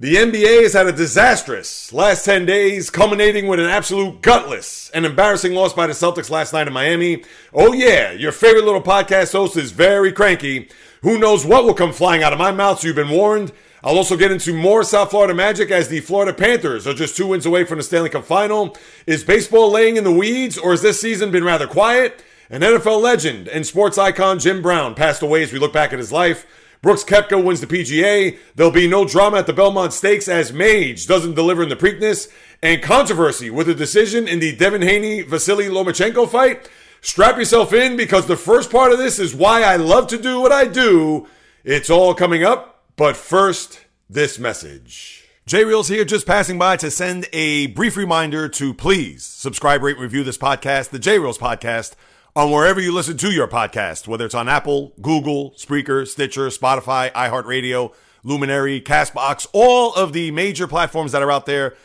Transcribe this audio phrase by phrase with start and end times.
[0.00, 5.06] The NBA has had a disastrous last 10 days, culminating with an absolute gutless and
[5.06, 7.22] embarrassing loss by the Celtics last night in Miami.
[7.52, 10.68] Oh, yeah, your favorite little podcast host is very cranky.
[11.02, 13.52] Who knows what will come flying out of my mouth, so you've been warned.
[13.84, 17.28] I'll also get into more South Florida magic as the Florida Panthers are just two
[17.28, 18.76] wins away from the Stanley Cup final.
[19.06, 22.20] Is baseball laying in the weeds, or has this season been rather quiet?
[22.50, 26.00] An NFL legend and sports icon Jim Brown passed away as we look back at
[26.00, 26.46] his life.
[26.84, 28.38] Brooks Koepka wins the PGA.
[28.54, 32.30] There'll be no drama at the Belmont Stakes as Mage doesn't deliver in the Preakness.
[32.62, 36.68] And controversy with a decision in the Devin Haney Vasily Lomachenko fight.
[37.00, 40.42] Strap yourself in because the first part of this is why I love to do
[40.42, 41.26] what I do.
[41.64, 43.80] It's all coming up, but first,
[44.10, 45.26] this message.
[45.46, 49.96] J Reels here, just passing by to send a brief reminder to please subscribe, rate,
[49.96, 51.94] and review this podcast, the J Reels podcast
[52.36, 57.12] on wherever you listen to your podcast, whether it's on Apple, Google, Spreaker, Stitcher, Spotify,
[57.12, 57.94] iHeartRadio,
[58.24, 61.76] Luminary, Castbox, all of the major platforms that are out there.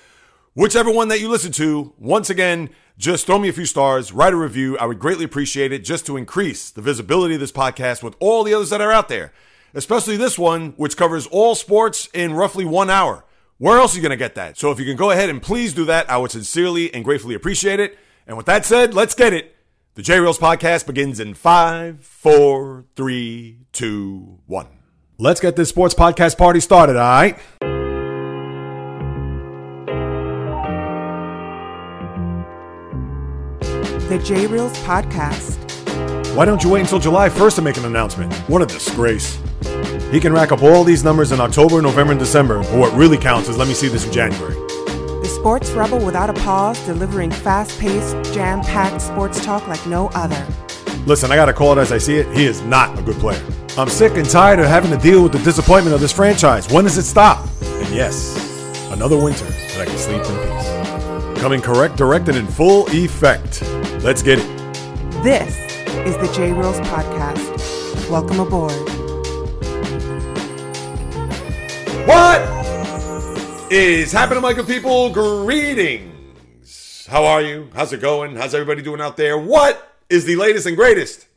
[0.55, 4.33] Whichever one that you listen to, once again, just throw me a few stars, write
[4.33, 4.75] a review.
[4.79, 8.43] I would greatly appreciate it just to increase the visibility of this podcast with all
[8.43, 9.31] the others that are out there,
[9.75, 13.23] especially this one, which covers all sports in roughly one hour.
[13.59, 14.57] Where else are you going to get that?
[14.57, 17.35] So if you can go ahead and please do that, I would sincerely and gratefully
[17.35, 17.99] appreciate it.
[18.25, 19.55] And with that said, let's get it.
[19.99, 24.67] The J Reels podcast begins in five, four, three, two, one.
[25.17, 27.37] Let's get this sports podcast party started, all right?
[34.07, 35.57] The J Reels podcast.
[36.33, 38.33] Why don't you wait until July 1st to make an announcement?
[38.47, 39.37] What a disgrace.
[40.11, 43.17] He can rack up all these numbers in October, November, and December, but what really
[43.17, 44.68] counts is let me see this in January.
[45.29, 50.45] Sports rebel without a pause, delivering fast paced, jam packed sports talk like no other.
[51.05, 52.27] Listen, I gotta call it as I see it.
[52.35, 53.41] He is not a good player.
[53.77, 56.69] I'm sick and tired of having to deal with the disappointment of this franchise.
[56.71, 57.47] When does it stop?
[57.61, 58.35] And yes,
[58.91, 61.41] another winter that I can sleep in peace.
[61.41, 63.61] Coming correct, directed in full effect.
[64.03, 65.23] Let's get it.
[65.23, 65.55] This
[66.05, 68.09] is the J Reels podcast.
[68.09, 68.73] Welcome aboard.
[72.07, 72.48] What
[73.71, 75.11] is happening, good people?
[75.11, 77.05] Greetings.
[77.07, 77.69] How are you?
[77.75, 78.35] How's it going?
[78.35, 79.37] How's everybody doing out there?
[79.37, 81.27] What is the latest and greatest?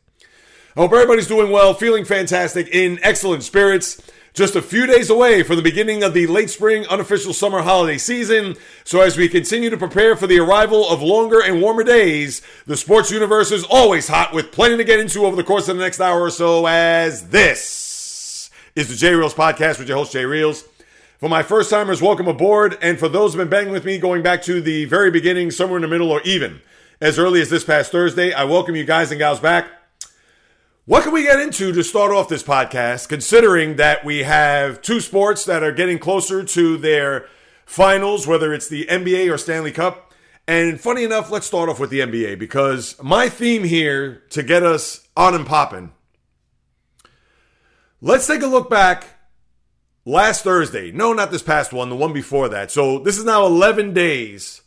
[0.75, 4.01] I hope everybody's doing well, feeling fantastic, in excellent spirits.
[4.33, 7.99] Just a few days away from the beginning of the late spring unofficial summer holiday
[7.99, 8.57] season.
[8.83, 12.79] So, as we continue to prepare for the arrival of longer and warmer days, the
[12.79, 15.83] sports universe is always hot with plenty to get into over the course of the
[15.83, 16.67] next hour or so.
[16.67, 20.65] As this is the J Reels podcast with your host, Jay Reels.
[21.23, 22.77] For my first timers, welcome aboard.
[22.83, 25.53] And for those who have been banging with me going back to the very beginning,
[25.53, 26.61] somewhere in the middle, or even
[27.01, 29.69] as early as this past Thursday, I welcome you guys and gals back.
[30.85, 34.99] What can we get into to start off this podcast, considering that we have two
[34.99, 37.27] sports that are getting closer to their
[37.67, 40.13] finals, whether it's the NBA or Stanley Cup?
[40.49, 44.65] And funny enough, let's start off with the NBA because my theme here to get
[44.65, 45.93] us on and popping.
[48.01, 49.12] Let's take a look back
[50.05, 50.91] last Thursday.
[50.91, 52.71] No, not this past one, the one before that.
[52.71, 54.63] So this is now 11 days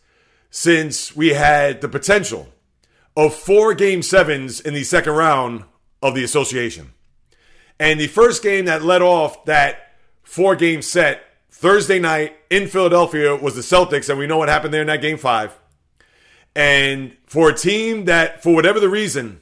[0.49, 2.47] since we had the potential
[3.17, 5.63] of four game sevens in the second round
[6.01, 6.93] of the association.
[7.79, 13.35] And the first game that led off that four game set Thursday night in Philadelphia
[13.35, 15.57] was the Celtics, and we know what happened there in that game five.
[16.55, 19.41] And for a team that, for whatever the reason,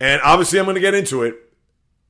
[0.00, 1.36] and obviously I'm going to get into it,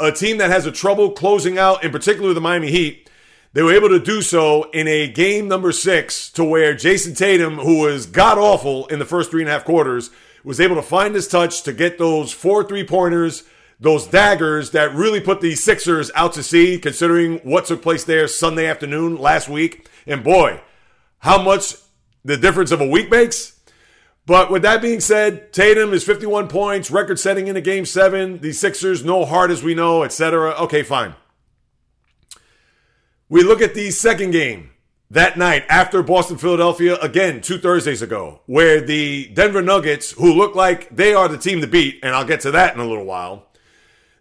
[0.03, 3.09] a team that has a trouble closing out, in particular the Miami Heat,
[3.53, 7.59] they were able to do so in a game number six to where Jayson Tatum,
[7.59, 10.11] who was god awful in the first three and a half quarters,
[10.43, 13.45] was able to find his touch to get those four three pointers,
[13.79, 18.27] those daggers that really put the Sixers out to sea, considering what took place there
[18.27, 19.89] Sunday afternoon last week.
[20.07, 20.61] And boy,
[21.19, 21.77] how much
[22.25, 23.52] the difference of a week makes.
[24.25, 28.38] But with that being said, Tatum is 51 points, record setting in a game seven.
[28.38, 30.53] The Sixers, no heart as we know, etc.
[30.53, 31.15] Okay, fine.
[33.28, 34.71] We look at the second game
[35.10, 40.54] that night after Boston Philadelphia, again, two Thursdays ago, where the Denver Nuggets, who look
[40.54, 43.04] like they are the team to beat, and I'll get to that in a little
[43.04, 43.48] while,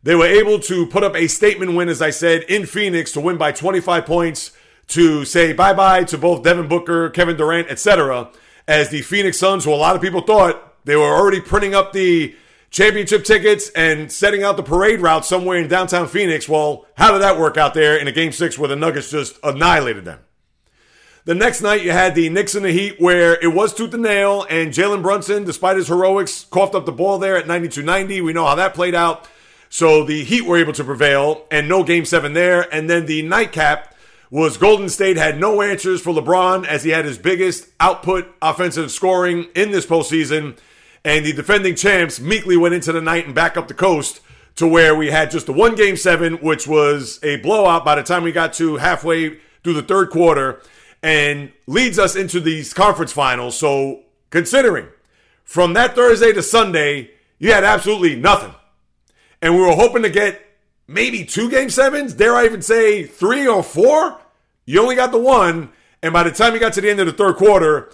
[0.01, 3.21] they were able to put up a statement win, as I said, in Phoenix to
[3.21, 4.51] win by 25 points
[4.88, 8.31] to say bye bye to both Devin Booker, Kevin Durant, etc
[8.71, 11.91] as the Phoenix Suns, who a lot of people thought they were already printing up
[11.91, 12.33] the
[12.69, 16.47] championship tickets and setting out the parade route somewhere in downtown Phoenix.
[16.47, 19.38] Well, how did that work out there in a game six where the Nuggets just
[19.44, 20.19] annihilated them?
[21.25, 24.03] The next night, you had the Knicks and the Heat, where it was tooth and
[24.03, 28.21] nail, and Jalen Brunson, despite his heroics, coughed up the ball there at 92 90.
[28.21, 29.27] We know how that played out.
[29.67, 32.74] So the Heat were able to prevail, and no game seven there.
[32.74, 33.90] And then the nightcap
[34.31, 38.89] was Golden State had no answers for LeBron as he had his biggest output offensive
[38.89, 40.57] scoring in this postseason.
[41.04, 44.22] And the defending champs meekly went into the night and back up the coast
[44.56, 48.04] to where we had just a one game seven, which was a blowout by the
[48.04, 50.62] time we got to halfway through the third quarter
[51.04, 53.57] and leads us into these conference finals.
[53.57, 54.88] So considering
[55.44, 58.56] from that Thursday to Sunday, you had absolutely nothing.
[59.42, 60.42] And we were hoping to get
[60.88, 62.13] maybe two game sevens.
[62.13, 64.20] Dare I even say three or four?
[64.71, 65.69] You only got the one.
[66.01, 67.91] And by the time you got to the end of the third quarter,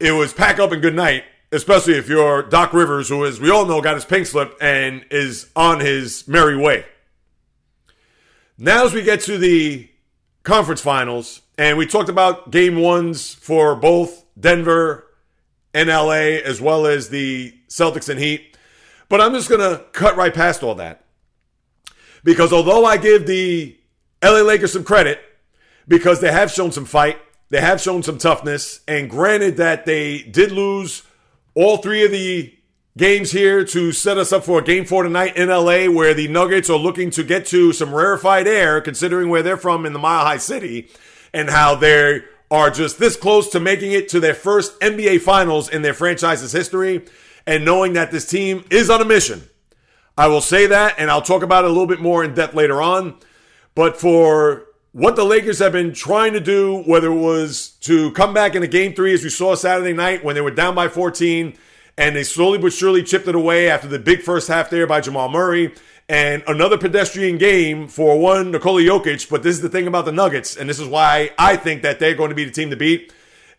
[0.00, 1.22] it was pack up and good night,
[1.52, 5.06] especially if you're Doc Rivers, who, as we all know, got his pink slip and
[5.12, 6.84] is on his merry way.
[8.58, 9.88] Now, as we get to the
[10.42, 15.06] conference finals, and we talked about game ones for both Denver
[15.72, 18.56] and LA, as well as the Celtics and Heat.
[19.08, 21.04] But I'm just going to cut right past all that.
[22.24, 23.78] Because although I give the
[24.24, 25.20] LA Lakers some credit,
[25.88, 27.18] because they have shown some fight,
[27.50, 31.02] they have shown some toughness, and granted that they did lose
[31.54, 32.54] all three of the
[32.96, 36.28] games here to set us up for a game four tonight in LA, where the
[36.28, 39.98] Nuggets are looking to get to some rarefied air, considering where they're from in the
[39.98, 40.88] Mile High City,
[41.32, 45.68] and how they are just this close to making it to their first NBA Finals
[45.68, 47.04] in their franchise's history,
[47.46, 49.42] and knowing that this team is on a mission.
[50.18, 52.54] I will say that, and I'll talk about it a little bit more in depth
[52.54, 53.18] later on.
[53.74, 58.34] But for what the Lakers have been trying to do, whether it was to come
[58.34, 60.88] back in a game three, as we saw Saturday night when they were down by
[60.88, 61.56] 14,
[61.96, 65.00] and they slowly but surely chipped it away after the big first half there by
[65.00, 65.72] Jamal Murray.
[66.08, 69.30] And another pedestrian game for one Nikola Jokic.
[69.30, 72.00] But this is the thing about the Nuggets, and this is why I think that
[72.00, 73.12] they're going to be the team to beat,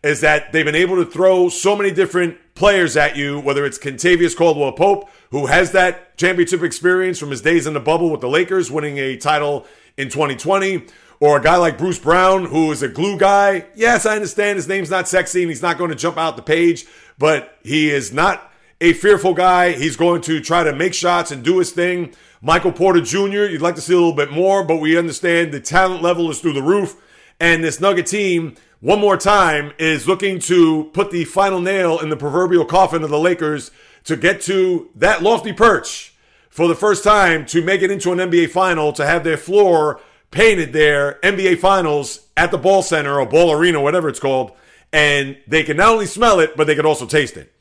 [0.04, 3.78] is that they've been able to throw so many different players at you, whether it's
[3.78, 8.20] Kentavious Caldwell Pope, who has that championship experience from his days in the bubble with
[8.20, 10.86] the Lakers, winning a title in 2020,
[11.22, 13.64] or a guy like Bruce Brown, who is a glue guy.
[13.76, 16.42] Yes, I understand his name's not sexy and he's not going to jump out the
[16.42, 16.84] page,
[17.16, 19.70] but he is not a fearful guy.
[19.70, 22.12] He's going to try to make shots and do his thing.
[22.40, 25.60] Michael Porter Jr., you'd like to see a little bit more, but we understand the
[25.60, 27.00] talent level is through the roof.
[27.38, 32.08] And this Nugget team, one more time, is looking to put the final nail in
[32.08, 33.70] the proverbial coffin of the Lakers
[34.06, 36.16] to get to that lofty perch
[36.50, 40.00] for the first time to make it into an NBA final, to have their floor
[40.32, 44.52] painted their NBA Finals at the Ball Center or Ball Arena, whatever it's called,
[44.92, 47.52] and they can not only smell it, but they can also taste it.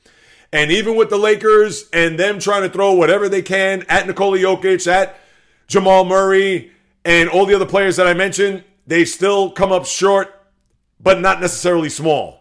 [0.51, 4.37] And even with the Lakers and them trying to throw whatever they can at Nikola
[4.37, 5.17] Jokic, at
[5.67, 6.71] Jamal Murray,
[7.05, 10.33] and all the other players that I mentioned, they still come up short,
[10.99, 12.39] but not necessarily small.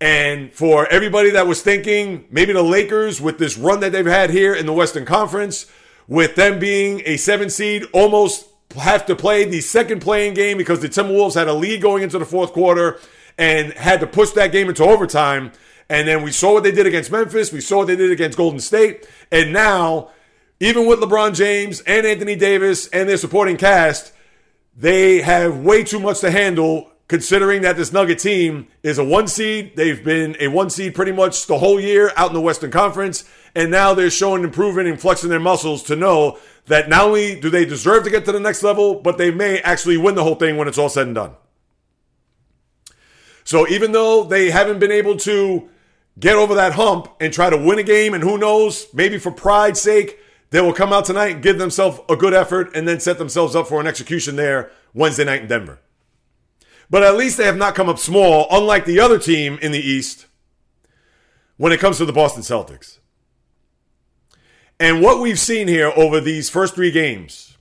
[0.00, 4.30] And for everybody that was thinking maybe the Lakers, with this run that they've had
[4.30, 5.70] here in the Western Conference,
[6.06, 8.46] with them being a seven seed, almost
[8.80, 12.18] have to play the second play-in game because the Timberwolves had a lead going into
[12.18, 12.98] the fourth quarter
[13.38, 15.52] and had to push that game into overtime.
[15.88, 17.52] And then we saw what they did against Memphis.
[17.52, 19.06] We saw what they did against Golden State.
[19.30, 20.10] And now,
[20.60, 24.12] even with LeBron James and Anthony Davis and their supporting cast,
[24.76, 29.28] they have way too much to handle considering that this Nugget team is a one
[29.28, 29.76] seed.
[29.76, 33.24] They've been a one seed pretty much the whole year out in the Western Conference.
[33.54, 37.50] And now they're showing improvement and flexing their muscles to know that not only do
[37.50, 40.34] they deserve to get to the next level, but they may actually win the whole
[40.34, 41.32] thing when it's all said and done.
[43.44, 45.68] So even though they haven't been able to
[46.18, 49.30] get over that hump and try to win a game, and who knows, maybe for
[49.30, 50.18] pride's sake,
[50.50, 53.54] they will come out tonight and give themselves a good effort and then set themselves
[53.54, 55.80] up for an execution there Wednesday night in Denver.
[56.88, 59.80] But at least they have not come up small, unlike the other team in the
[59.80, 60.26] East
[61.56, 62.98] when it comes to the Boston Celtics.
[64.80, 67.56] And what we've seen here over these first three games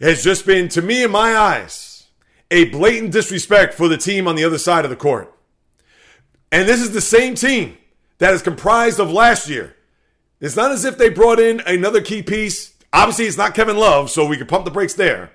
[0.00, 2.06] has just been, to me, in my eyes,
[2.50, 5.34] a blatant disrespect for the team on the other side of the court.
[6.50, 7.76] And this is the same team
[8.18, 9.76] that is comprised of last year.
[10.40, 12.74] It's not as if they brought in another key piece.
[12.92, 15.30] Obviously, it's not Kevin Love, so we can pump the brakes there.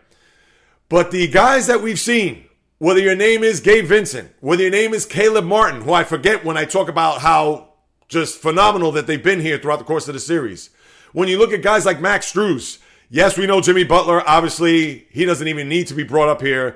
[0.90, 2.46] But the guys that we've seen,
[2.80, 6.44] whether your name is Gabe Vincent, whether your name is Caleb Martin, who I forget
[6.44, 7.70] when I talk about how
[8.08, 10.70] just phenomenal that they've been here throughout the course of the series.
[11.16, 12.80] When you look at guys like Max Strus,
[13.10, 14.22] yes, we know Jimmy Butler.
[14.28, 16.76] Obviously, he doesn't even need to be brought up here.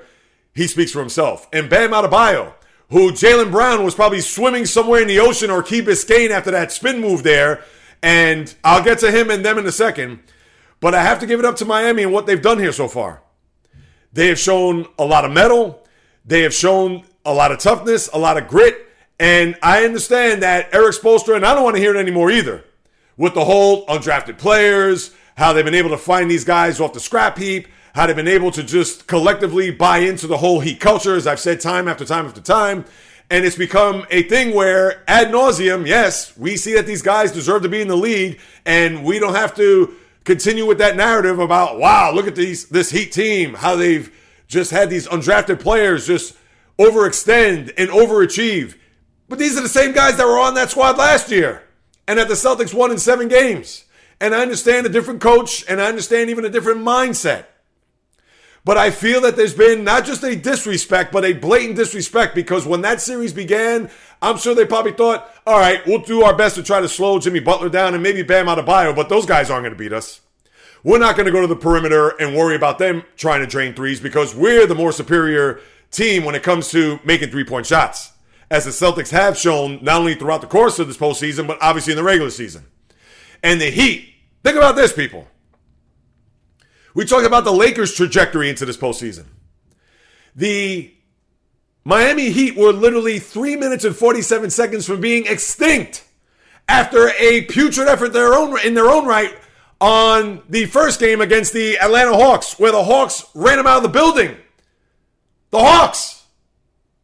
[0.54, 1.46] He speaks for himself.
[1.52, 2.54] And Bam Adebayo,
[2.88, 6.72] who Jaylen Brown was probably swimming somewhere in the ocean or Key Biscayne after that
[6.72, 7.62] spin move there.
[8.02, 10.20] And I'll get to him and them in a second.
[10.80, 12.88] But I have to give it up to Miami and what they've done here so
[12.88, 13.20] far.
[14.10, 15.86] They have shown a lot of mettle.
[16.24, 18.88] They have shown a lot of toughness, a lot of grit.
[19.18, 22.64] And I understand that Erik Spoelstra, and I don't want to hear it anymore either
[23.20, 27.00] with the whole undrafted players, how they've been able to find these guys off the
[27.00, 31.14] scrap heap, how they've been able to just collectively buy into the whole Heat culture,
[31.14, 32.86] as I've said time after time after time.
[33.28, 37.60] And it's become a thing where, ad nauseum, yes, we see that these guys deserve
[37.64, 41.78] to be in the league, and we don't have to continue with that narrative about,
[41.78, 44.10] wow, look at these this Heat team, how they've
[44.48, 46.38] just had these undrafted players just
[46.78, 48.76] overextend and overachieve.
[49.28, 51.64] But these are the same guys that were on that squad last year,
[52.10, 53.84] and that the Celtics won in seven games.
[54.20, 57.44] And I understand a different coach, and I understand even a different mindset.
[58.64, 62.66] But I feel that there's been not just a disrespect, but a blatant disrespect because
[62.66, 63.90] when that series began,
[64.20, 67.20] I'm sure they probably thought, all right, we'll do our best to try to slow
[67.20, 70.20] Jimmy Butler down and maybe Bam Adebayo, but those guys aren't going to beat us.
[70.82, 73.72] We're not going to go to the perimeter and worry about them trying to drain
[73.72, 75.60] threes because we're the more superior
[75.92, 78.10] team when it comes to making three point shots,
[78.50, 81.92] as the Celtics have shown not only throughout the course of this postseason, but obviously
[81.92, 82.64] in the regular season.
[83.42, 85.26] And the Heat, think about this, people.
[86.94, 89.26] We talked about the Lakers' trajectory into this postseason.
[90.34, 90.92] The
[91.84, 96.04] Miami Heat were literally three minutes and 47 seconds from being extinct
[96.68, 99.36] after a putrid effort their own, in their own right
[99.80, 103.82] on the first game against the Atlanta Hawks, where the Hawks ran them out of
[103.82, 104.36] the building.
[105.50, 106.19] The Hawks.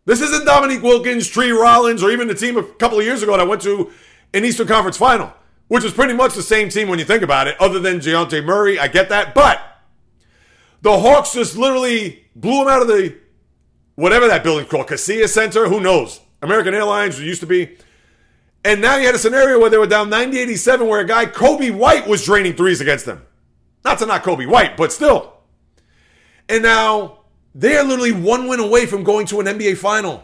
[0.07, 3.33] This isn't Dominique Wilkins, Tree Rollins, or even the team a couple of years ago
[3.33, 3.91] that I went to
[4.33, 5.33] an Eastern Conference final,
[5.67, 8.45] which is pretty much the same team when you think about it, other than Dejounte
[8.45, 8.79] Murray.
[8.79, 9.35] I get that.
[9.35, 9.61] But
[10.81, 13.17] the Hawks just literally blew him out of the
[13.97, 16.21] whatever that building's called, Kaseya Center, who knows?
[16.41, 17.77] American Airlines used to be.
[18.65, 21.27] And now you had a scenario where they were down 90 87 where a guy,
[21.27, 23.23] Coby White, was draining threes against them.
[23.85, 25.33] Not to not Coby White, but still.
[26.49, 27.21] And now
[27.57, 30.23] they are literally one win away from going to an NBA final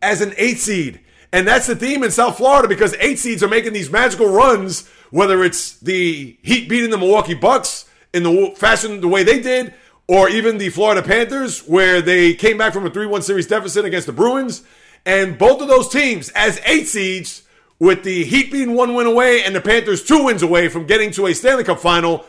[0.00, 1.00] as an eight seed.
[1.30, 4.88] And that's the theme in South Florida because eight seeds are making these magical runs,
[5.10, 7.84] whether it's the Heat beating the Milwaukee Bucks
[8.14, 9.74] in the fashion the way they did,
[10.08, 13.84] or even the Florida Panthers, where they came back from a 3 1 series deficit
[13.84, 14.62] against the Bruins.
[15.04, 17.42] And both of those teams, as eight seeds,
[17.78, 21.10] with the Heat being one win away and the Panthers two wins away from getting
[21.12, 22.24] to a Stanley Cup final,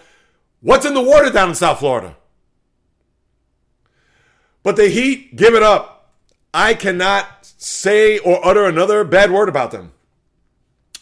[0.60, 2.18] what's in the water down in South Florida?
[4.64, 6.14] But the Heat, give it up.
[6.54, 7.28] I cannot
[7.58, 9.94] say or utter another bad word about them.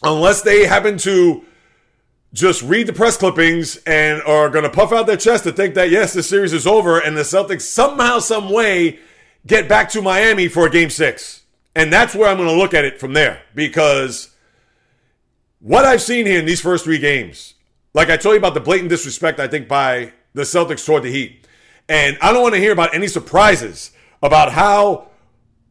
[0.02, 1.44] Unless they happen to
[2.32, 5.74] just read the press clippings and are going to puff out their chest to think
[5.74, 8.98] that yes, the series is over and the Celtics somehow, some way
[9.46, 11.42] get back to Miami for a game six.
[11.74, 14.34] And that's where I'm going to look at it from there because
[15.60, 17.54] what I've seen here in these first three games,
[17.94, 21.12] like I told you about the blatant disrespect, I think, by the Celtics toward the
[21.12, 21.46] Heat.
[21.90, 23.90] And I don't want to hear about any surprises
[24.22, 25.08] about how,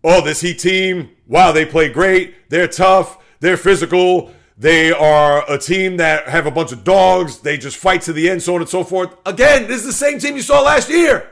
[0.03, 5.57] oh, this Heat team, wow, they play great, they're tough, they're physical, they are a
[5.57, 7.39] team that have a bunch of dogs.
[7.39, 9.15] They just fight to the end, so on and so forth.
[9.25, 11.31] Again, this is the same team you saw last year.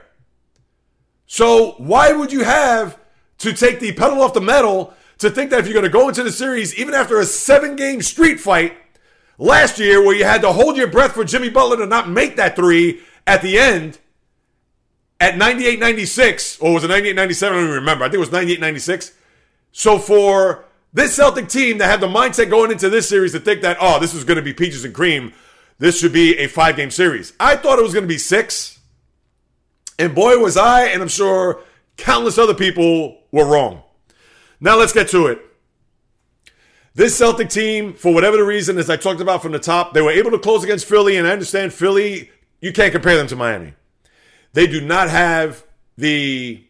[1.25, 2.97] So why would you have
[3.39, 6.07] to take the pedal off the metal to think that if you're going to go
[6.07, 8.77] into the series, even after a seven game street fight
[9.37, 12.37] last year where you had to hold your breath for Jimmy Butler to not make
[12.37, 13.99] that three at the end
[15.19, 17.53] at 98 96, or was it 98 97?
[17.53, 18.03] I don't even remember.
[18.03, 19.13] I think it was 98 96.
[19.71, 23.61] So for this Celtic team that had the mindset going into this series to think
[23.61, 25.33] that, oh, this is going to be peaches and cream.
[25.79, 27.33] This should be a five game series.
[27.39, 28.79] I thought it was going to be six.
[29.99, 31.61] And boy, was I, and I'm sure
[31.97, 33.81] countless other people were wrong.
[34.59, 35.41] Now let's get to it.
[36.95, 40.01] This Celtic team, for whatever the reason, as I talked about from the top, they
[40.01, 43.35] were able to close against Philly, and I understand Philly, you can't compare them to
[43.35, 43.73] Miami.
[44.57, 45.63] They do not have
[45.99, 46.63] the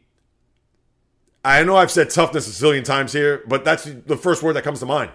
[1.45, 4.65] I know I've said toughness a zillion times here, but that's the first word that
[4.65, 5.11] comes to mind.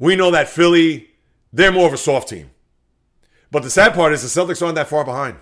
[0.00, 1.10] We know that Philly,
[1.52, 2.50] they're more of a soft team.
[3.52, 5.36] But the sad part is the Celtics aren't that far behind.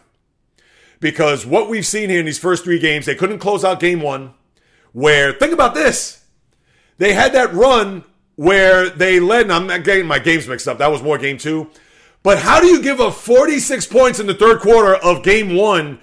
[1.00, 4.02] Because what we've seen here in these first three games, they couldn't close out game
[4.02, 4.34] one,
[4.92, 6.22] where, think about this.
[6.98, 8.04] They had that run
[8.36, 10.76] where they led, and I'm not getting my games mixed up.
[10.76, 11.70] That was more game two.
[12.22, 15.98] But how do you give up 46 points in the third quarter of game one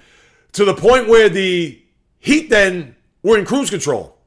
[0.52, 1.80] to the point where the
[2.18, 4.18] Heat then were in cruise control.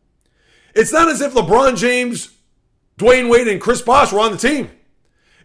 [0.76, 2.34] It's not as if LeBron James,
[2.98, 4.70] Dwyane Wade, and Chris Bosh were on the team.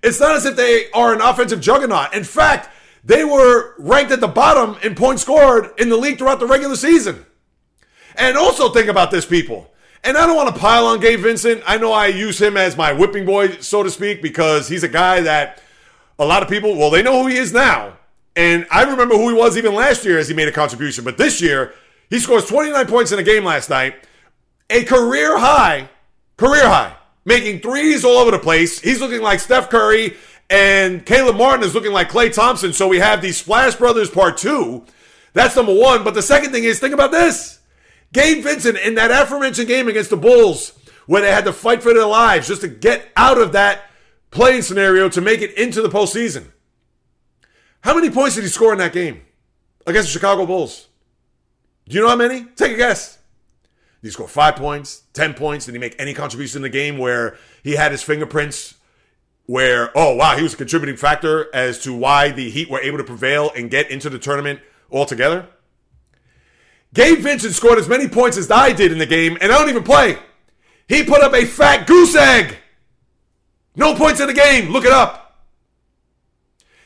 [0.02, 2.14] It's not as if they are an offensive juggernaut.
[2.14, 2.70] In fact,
[3.04, 6.76] they were ranked at the bottom in points scored in the league throughout the regular
[6.76, 7.26] season.
[8.16, 9.70] And also think about this, people.
[10.04, 11.62] And I don't want to pile on Gabe Vincent.
[11.66, 14.88] I know I use him as my whipping boy, so to speak, because he's a
[14.88, 15.62] guy that
[16.18, 17.98] a lot of people, well, they know who he is now.
[18.38, 21.02] And I remember who he was even last year as he made a contribution.
[21.02, 21.75] But this year,
[22.09, 23.97] he scores 29 points in a game last night,
[24.71, 25.90] a career high,
[26.37, 28.78] career high, making threes all over the place.
[28.78, 30.16] He's looking like Steph Curry,
[30.49, 32.73] and Caleb Martin is looking like Klay Thompson.
[32.73, 34.85] So we have the Splash Brothers Part 2
[35.33, 36.04] That's number one.
[36.04, 37.59] But the second thing is, think about this.
[38.12, 41.92] Gabe Vincent in that aforementioned game against the Bulls, where they had to fight for
[41.92, 43.83] their lives just to get out of that
[44.30, 46.52] play-in scenario to make it into the postseason.
[47.80, 49.23] How many points did he score in that game
[49.87, 50.88] against the Chicago Bulls?
[51.88, 52.44] Do you know how many?
[52.56, 53.18] Take a guess.
[54.02, 55.66] Did he score five points, 10 points?
[55.66, 58.75] Did he make any contribution in the game where he had his fingerprints?
[59.47, 62.99] Where, oh, wow, he was a contributing factor as to why the Heat were able
[62.99, 64.61] to prevail and get into the tournament
[64.92, 65.49] altogether?
[66.94, 69.70] Gabe Vincent scored as many points as I did in the game, and I don't
[69.70, 70.18] even play.
[70.87, 72.56] He put up a fat goose egg.
[73.75, 74.70] No points in the game.
[74.70, 75.17] Look it up.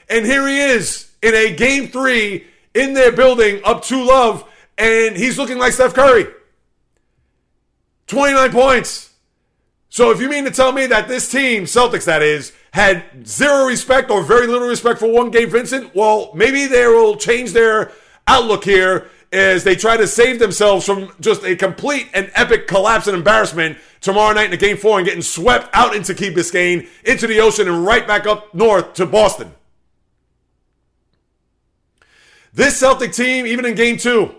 [0.09, 5.17] And here he is in a game three in their building up to love, and
[5.17, 6.27] he's looking like Steph Curry.
[8.07, 9.13] 29 points.
[9.89, 13.67] So if you mean to tell me that this team, Celtics that is, had zero
[13.67, 17.93] respect or very little respect for one Gabe Vincent, well, maybe they will change their
[18.27, 23.07] outlook here as they try to save themselves from just a complete and epic collapse
[23.07, 26.89] and embarrassment tomorrow night in the game four and getting swept out into Key Biscayne,
[27.05, 29.55] into the ocean, and right back up north to Boston.
[32.53, 34.35] This Celtic team, even in game two,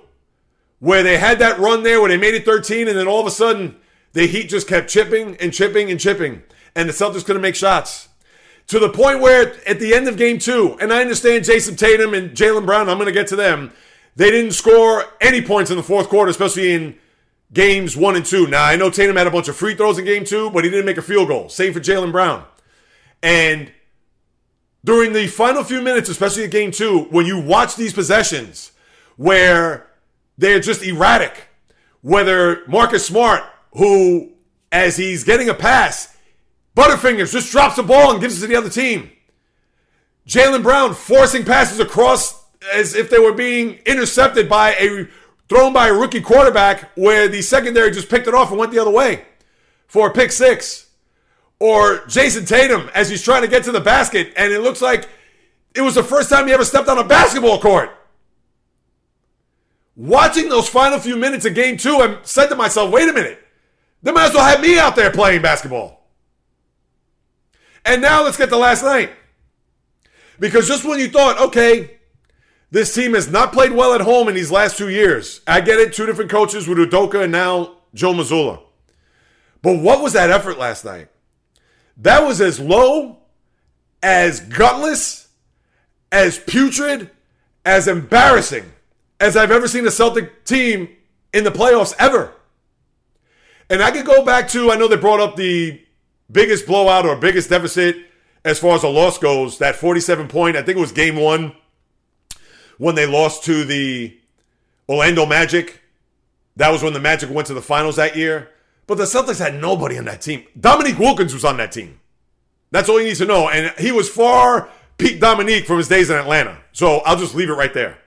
[0.79, 3.25] where they had that run there where they made it 13, and then all of
[3.25, 3.77] a sudden
[4.13, 6.43] the Heat just kept chipping and chipping and chipping,
[6.75, 8.09] and the Celtics couldn't make shots.
[8.67, 12.13] To the point where at the end of game two, and I understand Jayson Tatum
[12.13, 13.73] and Jaylen Brown, I'm going to get to them,
[14.15, 16.95] they didn't score any points in the fourth quarter, especially in
[17.51, 18.47] games one and two.
[18.47, 20.69] Now, I know Tatum had a bunch of free throws in game two, but he
[20.69, 21.49] didn't make a field goal.
[21.49, 22.45] Same for Jaylen Brown.
[23.21, 23.71] And
[24.85, 28.71] during the final few minutes, especially game two, when you watch these possessions
[29.15, 29.87] where
[30.37, 31.47] they're just erratic,
[32.01, 34.31] whether Marcus Smart, who,
[34.71, 36.15] as he's getting a pass,
[36.75, 39.11] Butterfingers just drops the ball and gives it to the other team.
[40.27, 45.07] Jaylen Brown forcing passes across as if they were being intercepted by a
[45.49, 48.79] thrown by a rookie quarterback where the secondary just picked it off and went the
[48.79, 49.25] other way
[49.87, 50.87] for a pick six.
[51.63, 55.07] Or Jayson Tatum as he's trying to get to the basket and it looks like
[55.73, 57.89] it was the first time he ever stepped on a basketball court.
[59.95, 63.41] Watching those final few minutes of game two, I said to myself, wait a minute.
[64.01, 66.05] They might as well have me out there playing basketball.
[67.85, 69.11] And now let's get to last night.
[70.41, 71.91] Because just when you thought, okay,
[72.71, 75.39] this team has not played well at home in these last two years.
[75.47, 78.61] I get it, two different coaches with Udoka and now Joe Mazzulla.
[79.61, 81.07] But what was that effort last night?
[81.97, 83.19] That was as low,
[84.01, 85.27] as gutless,
[86.11, 87.09] as putrid,
[87.65, 88.71] as embarrassing
[89.19, 90.89] as I've ever seen a Celtic team
[91.33, 92.33] in the playoffs ever.
[93.69, 95.81] And I could go back to, I know they brought up the
[96.31, 97.95] biggest blowout or biggest deficit
[98.45, 101.55] as far as a loss goes, that 47 point, I think it was game one
[102.77, 104.17] when they lost to the
[104.89, 105.81] Orlando Magic.
[106.57, 108.49] That was when the Magic went to the finals that year.
[108.87, 110.45] But the Celtics had nobody on that team.
[110.59, 111.99] Dominique Wilkins was on that team.
[112.71, 113.49] That's all you need to know.
[113.49, 116.57] And he was far Pete Dominique from his days in Atlanta.
[116.71, 117.97] So I'll just leave it right there.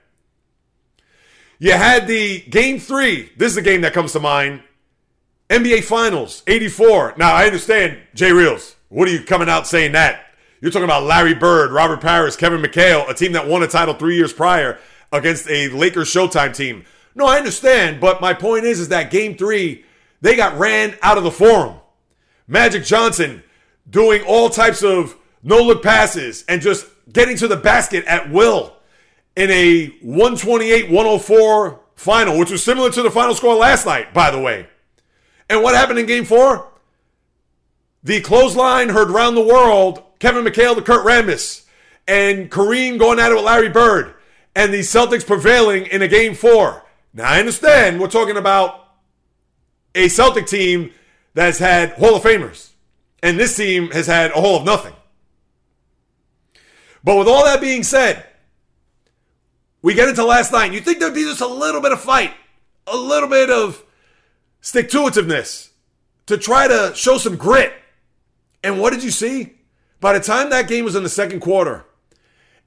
[1.59, 3.31] You had the game three.
[3.37, 4.61] This is the game that comes to mind.
[5.49, 7.15] NBA Finals, 84.
[7.17, 8.75] Now, I understand, Jay Reels.
[8.89, 10.25] What are you coming out saying that?
[10.59, 13.93] You're talking about Larry Bird, Robert Parish, Kevin McHale, a team that won a title
[13.93, 14.79] three years prior
[15.11, 16.83] against a Lakers Showtime team.
[17.15, 19.85] No, I understand, but my point is, is that game three,
[20.21, 21.75] they got ran out of the forum.
[22.47, 23.43] Magic Johnson
[23.89, 28.75] doing all types of no look passes and just getting to the basket at will
[29.35, 34.31] in a 128 104 final, which was similar to the final score last night, by
[34.31, 34.67] the way.
[35.49, 36.69] And what happened in game four?
[38.03, 41.65] The clothesline heard round the world Kevin McHale to Kurt Rambis,
[42.07, 44.15] and Kareem going at it with Larry Bird,
[44.55, 46.83] and the Celtics prevailing in a game four.
[47.13, 48.86] Now, I understand we're talking about
[49.95, 50.91] a Celtic team
[51.33, 52.71] that's had Hall of Famers,
[53.21, 54.93] and this team has had a Hall of Nothing.
[57.03, 58.25] But with all that being said,
[59.81, 60.73] we get into last night.
[60.73, 62.33] You think there'd be just a little bit of fight,
[62.85, 63.83] a little bit of
[64.61, 65.69] stick to itiveness
[66.25, 67.73] to try to show some grit.
[68.63, 69.53] And what did you see?
[69.99, 71.85] By the time that game was in the second quarter,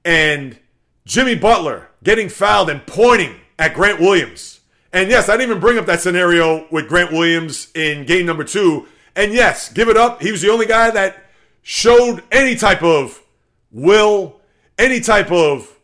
[0.05, 0.59] and
[1.05, 4.60] Jimmy Butler getting fouled and pointing at Grant Williams.
[4.93, 8.45] And yes, I didn't even bring up that scenario with Grant Williams in game number
[8.45, 8.87] two.
[9.15, 10.21] And yes, give it up.
[10.21, 11.25] He was the only guy that
[11.63, 13.23] showed any type of
[13.71, 14.41] will,
[14.79, 15.77] any type of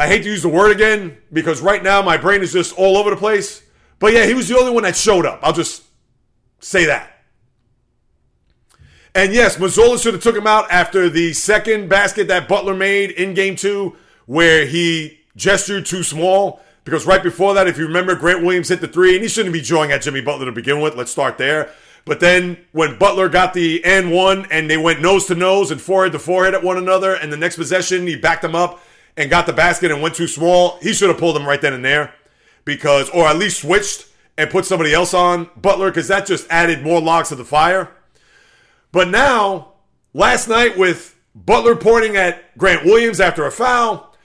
[0.00, 2.96] I hate to use the word again because right now my brain is just all
[2.96, 3.62] over the place.
[3.98, 5.40] But yeah, he was the only one that showed up.
[5.42, 5.82] I'll just
[6.58, 7.22] say that.
[9.14, 13.10] And yes, Mazzulla should have took him out after the second basket that Butler made
[13.10, 18.16] in game two, where he gestured too small because right before that, if you remember,
[18.16, 20.80] Grant Williams hit the three, and he shouldn't be drawing at Jimmy Butler to begin
[20.80, 20.96] with.
[20.96, 21.70] Let's start there.
[22.04, 25.80] But then when Butler got the and one and they went nose to nose and
[25.80, 28.82] forehead to forehead at one another, and the next possession he backed them up
[29.16, 31.74] and got the basket and went too small, he should have pulled them right then
[31.74, 32.12] and there
[32.64, 36.82] because, or at least switched and put somebody else on Butler because that just added
[36.82, 37.88] more logs to the fire.
[38.90, 39.74] But now,
[40.12, 44.16] last night with Butler pointing at Grant Williams after a foul,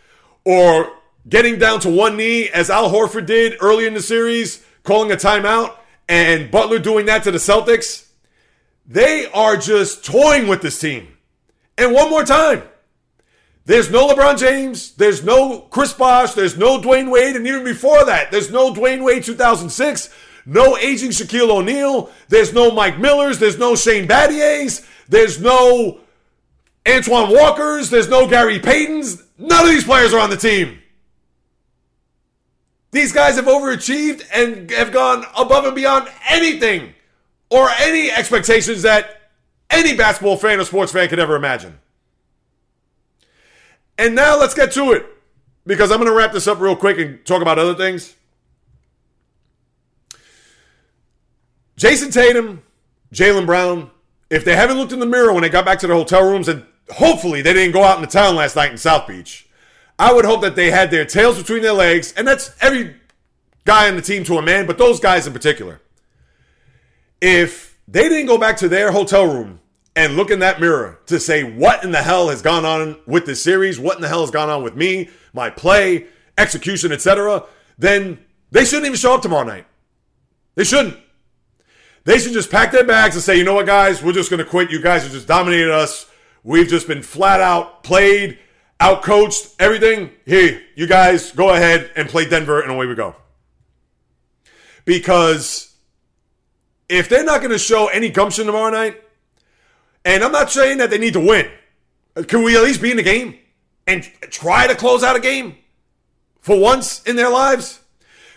[0.44, 0.92] or
[1.28, 5.16] getting down to one knee as Al Horford did early in the series, calling a
[5.16, 5.76] timeout,
[6.08, 8.08] and Butler doing that to the Celtics,
[8.86, 11.18] they are just toying with this team.
[11.78, 12.64] And one more time,
[13.66, 18.06] there's no LeBron James, there's no Chris Bosh, there's no Dwyane Wade, and even before
[18.06, 20.14] that, there's no Dwyane Wade 2006,
[20.46, 26.00] no aging Shaquille O'Neal, there's no Mike Millers, there's no Shane Battiers, there's no
[26.88, 29.24] Antoine Walkers, there's no Gary Paytons.
[29.40, 30.80] None of these players are on the team.
[32.96, 36.94] These guys have overachieved and have gone above and beyond anything
[37.50, 39.32] or any expectations that
[39.70, 41.78] any basketball fan or sports fan could ever imagine.
[43.98, 45.06] And now let's get to it
[45.68, 48.16] because I'm going to wrap this up real quick and talk about other things.
[51.76, 52.64] Jayson Tatum,
[53.14, 53.92] Jaylen Brown,
[54.30, 56.48] if they haven't looked in the mirror when they got back to their hotel rooms
[56.48, 59.45] and hopefully they didn't go out in the town last night in South Beach,
[59.98, 62.96] I would hope that they had their tails between their legs, and that's every
[63.64, 65.82] guy on the team to a man, but those guys in particular.
[67.22, 69.60] If they didn't go back to their hotel room
[69.96, 73.26] and look in that mirror to say what in the hell has gone on with
[73.26, 77.44] this series, what in the hell has gone on with me, my play, execution, etc.,
[77.78, 78.20] then
[78.52, 79.66] they shouldn't even show up tomorrow night.
[80.56, 80.98] They shouldn't.
[82.04, 84.44] They should just pack their bags and say, you know what, guys, we're just going
[84.44, 84.72] to quit.
[84.72, 86.10] You guys have just dominated us.
[86.44, 88.38] We've just been flat out played,
[88.80, 90.12] out coached, everything.
[90.26, 93.16] Hey, you guys go ahead and play Denver, and away we go.
[94.84, 95.76] Because
[96.90, 99.02] if they're not going to show any gumption tomorrow night,
[100.04, 101.50] and I'm not saying that they need to win,
[102.28, 103.38] can we at least be in the game
[103.88, 105.58] and try to close out a game
[106.40, 107.82] for once in their lives?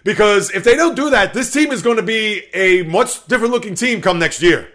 [0.04, 3.52] Because if they don't do that, this team is going to be a much different
[3.52, 4.68] looking team come next year.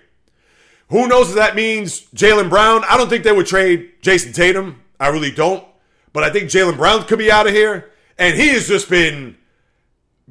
[0.89, 2.83] Who knows if that means Jaylen Brown?
[2.87, 4.82] I don't think they would trade Jayson Tatum.
[5.03, 5.65] I really don't.
[6.13, 7.91] But I think Jaylen Brown could be out of here.
[8.17, 9.37] And he has just been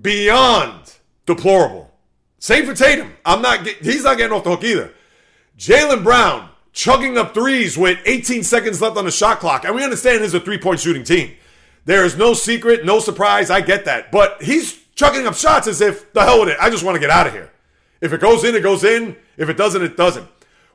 [0.00, 0.94] beyond
[1.26, 1.90] deplorable.
[2.38, 3.12] Same for Tatum.
[3.24, 3.66] I'm not.
[3.66, 4.92] He's not getting off the hook either.
[5.58, 9.84] Jaylen Brown chugging up threes with 18 seconds left on the shot clock, and we
[9.84, 11.36] understand is a three-point shooting team.
[11.84, 13.50] There is no secret, no surprise.
[13.50, 16.56] I get that, but he's chugging up shots as if the hell with it.
[16.60, 17.50] I just want to get out of here.
[18.00, 19.16] If it goes in, it goes in.
[19.36, 20.26] If it doesn't, it doesn't.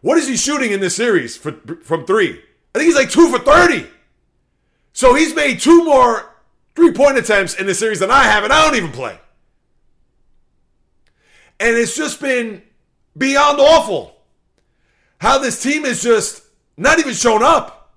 [0.01, 2.41] What is he shooting in this series for, from three?
[2.77, 3.87] I think he's like two for 30.
[4.93, 6.31] So he's made two more
[6.75, 9.17] three point attempts in the series than I have, and I don't even play.
[11.59, 12.61] And it's just been
[13.17, 14.15] beyond awful
[15.19, 16.43] how this team is just
[16.77, 17.95] not even shown up.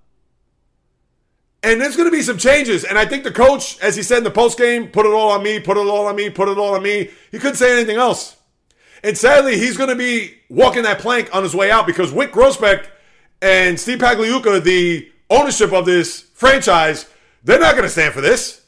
[1.62, 2.84] And there's going to be some changes.
[2.84, 5.30] And I think the coach, as he said in the post game, put it all
[5.30, 7.10] on me, put it all on me, put it all on me.
[7.30, 8.34] He couldn't say anything else.
[9.04, 12.30] And sadly, he's going to be walking that plank on his way out because Wyc
[12.30, 12.86] Grousbeck
[13.42, 17.06] and Steve Pagliuca, the ownership of this franchise,
[17.44, 18.64] they're not going to stand for this.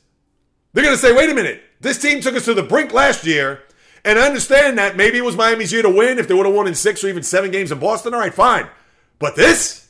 [0.73, 3.27] They're going to say, wait a minute, this team took us to the brink last
[3.27, 3.63] year.
[4.05, 6.55] And I understand that maybe it was Miami's year to win if they would have
[6.55, 8.15] won in six or even seven games in Boston.
[8.15, 8.69] All right, fine.
[9.19, 9.89] But this?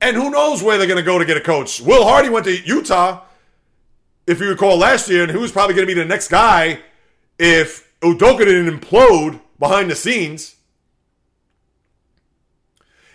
[0.00, 1.80] And who knows where they're going to go to get a coach?
[1.80, 3.24] Will Hardy went to Utah,
[4.26, 6.80] if you recall last year, and who's probably going to be the next guy
[7.38, 10.54] if Udoka didn't implode behind the scenes.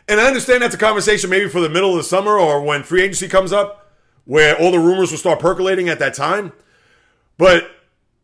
[0.08, 2.84] And I understand that's a conversation maybe for the middle of the summer or when
[2.84, 3.92] free agency comes up,
[4.26, 6.52] where all the rumors will start percolating at that time.
[7.38, 7.70] But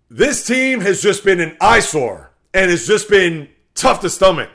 [0.09, 4.49] this team has just been an eyesore and it's just been tough to stomach.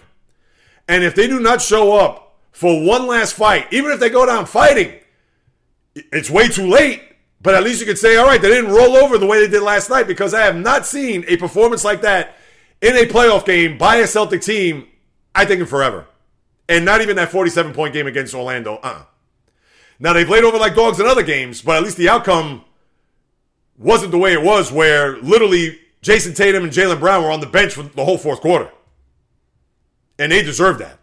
[0.87, 4.27] And if they do not show up for one last fight, even if they go
[4.27, 5.01] down fighting,
[5.95, 7.03] it's way too late
[7.45, 9.51] but at least you could say, all right, they didn't roll over the way they
[9.51, 12.39] did last night because I have not seen a performance like that
[12.81, 14.89] in a playoff game by a Celtic team,
[15.35, 16.07] I think, in forever.
[16.69, 18.77] And not even that 47 point game against Orlando.
[18.77, 19.05] Uh-uh.
[19.99, 22.65] Now, they played over like dogs in other games, but at least the outcome
[23.79, 27.47] wasn't the way it was, where literally Jayson Tatum and Jaylen Brown were on the
[27.47, 28.71] bench for the whole fourth quarter.
[30.19, 30.99] And they deserved that.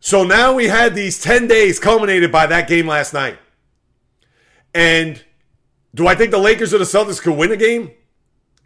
[0.00, 3.38] So now we had these 10 days culminated by that game last night.
[4.74, 5.22] And
[5.94, 7.92] do I think the Lakers or the Celtics could win a game?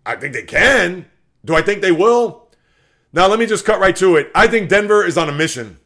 [0.04, 1.06] I think they can.
[1.44, 2.45] Do I think they will?
[3.16, 4.30] Now, let me just cut right to it.
[4.34, 5.78] I think Denver is on a mission.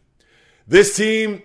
[0.66, 1.44] This team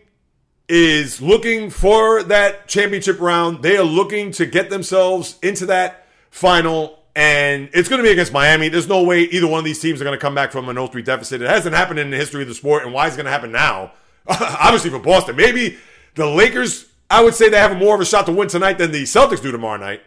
[0.67, 3.61] is looking for that championship round.
[3.61, 8.33] They are looking to get themselves into that final, and it's going to be against
[8.33, 8.67] Miami.
[8.67, 10.75] There's no way either one of these teams are going to come back from an
[10.75, 11.43] 0-3 deficit.
[11.43, 13.31] It hasn't happened in the history of the sport, and why is it going to
[13.31, 13.91] happen now?
[14.27, 15.35] Obviously for Boston.
[15.35, 15.77] Maybe
[16.15, 18.91] the Lakers, I would say they have more of a shot to win tonight than
[18.91, 20.01] the Celtics do tomorrow night.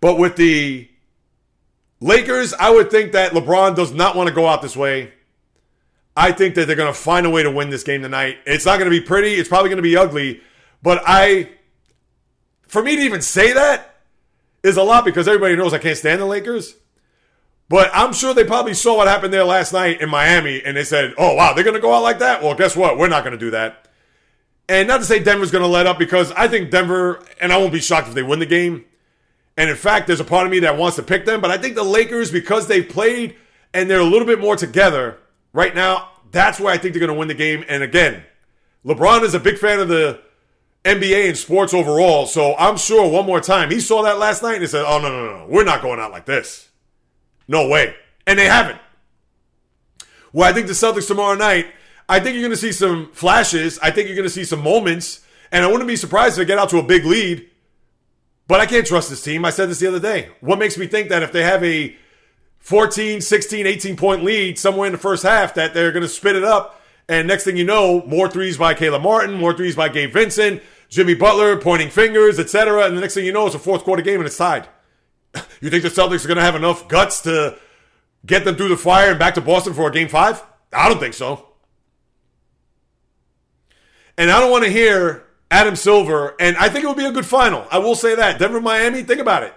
[0.00, 0.88] But with the
[2.04, 5.10] Lakers, I would think that LeBron does not want to go out this way.
[6.14, 8.36] I think that they're going to find a way to win this game tonight.
[8.44, 9.36] It's not going to be pretty.
[9.36, 10.42] It's probably going to be ugly.
[10.82, 11.48] But I,
[12.68, 13.96] for me to even say that
[14.62, 16.76] is a lot because everybody knows I can't stand the Lakers.
[17.70, 20.84] But I'm sure they probably saw what happened there last night in Miami and they
[20.84, 22.42] said, oh, wow, they're going to go out like that?
[22.42, 22.98] Well, guess what?
[22.98, 23.88] We're not going to do that.
[24.68, 27.56] And not to say Denver's going to let up because I think Denver, and I
[27.56, 28.84] won't be shocked if they win the game.
[29.56, 31.40] And in fact, there's a part of me that wants to pick them.
[31.40, 33.36] But I think the Lakers, because they've played
[33.72, 35.18] and they're a little bit more together,
[35.52, 37.64] right now, that's where I think they're going to win the game.
[37.68, 38.24] And again,
[38.84, 40.20] LeBron is a big fan of the
[40.84, 42.26] NBA and sports overall.
[42.26, 45.00] So I'm sure one more time he saw that last night and he said, "Oh
[45.00, 46.68] no, no, no, we're not going out like this.
[47.48, 47.94] No way."
[48.26, 48.78] And they haven't.
[50.32, 51.66] Well, I think the Celtics tomorrow night.
[52.06, 53.78] I think you're going to see some flashes.
[53.78, 56.52] I think you're going to see some moments, and I wouldn't be surprised if they
[56.52, 57.48] get out to a big lead.
[58.46, 59.44] But I can't trust this team.
[59.44, 60.28] I said this the other day.
[60.40, 61.96] What makes me think that if they have a
[62.64, 66.34] 14, 16, 18 point lead somewhere in the first half that they're going to spit
[66.34, 66.80] it up.
[67.10, 70.62] And next thing you know, more threes by Caleb Martin, more threes by Gabe Vincent,
[70.88, 72.86] Jimmy Butler pointing fingers, etc.
[72.86, 74.66] And the next thing you know, it's a fourth quarter game and it's tied.
[75.60, 77.58] You think the Celtics are going to have enough guts to
[78.24, 80.42] get them through the fire and back to Boston for a game five?
[80.72, 81.48] I don't think so.
[84.16, 87.12] And I don't want to hear Adam Silver, and I think it would be a
[87.12, 87.66] good final.
[87.70, 88.38] I will say that.
[88.38, 89.54] Denver, Miami, think about it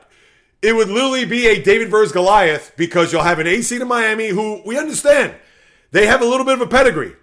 [0.61, 4.29] it would literally be a David versus Goliath because you'll have an AC to Miami
[4.29, 5.35] who we understand
[5.91, 7.13] they have a little bit of a pedigree.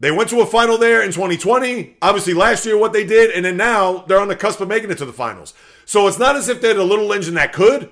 [0.00, 1.96] They went to a final there in 2020.
[2.02, 4.90] Obviously, last year, what they did, and then now they're on the cusp of making
[4.90, 5.54] it to the finals.
[5.84, 7.90] So it's not as if they're the little engine that could.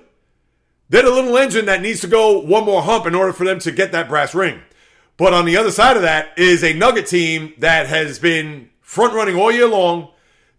[0.89, 3.59] They're the little engine that needs to go one more hump in order for them
[3.59, 4.61] to get that brass ring.
[5.15, 9.13] But on the other side of that is a Nugget team that has been front
[9.13, 10.11] running all year long.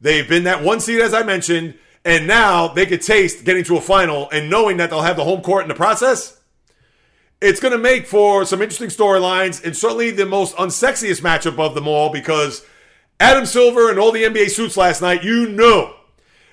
[0.03, 1.75] They've been that one seed, as I mentioned.
[2.05, 5.25] And now they could taste getting to a final and knowing that they'll have the
[5.25, 6.41] home court in the process.
[7.41, 11.75] It's going to make for some interesting storylines and certainly the most unsexiest matchup of
[11.75, 12.67] them all because
[13.21, 15.95] Adam Silver and all the NBA suits last night, you know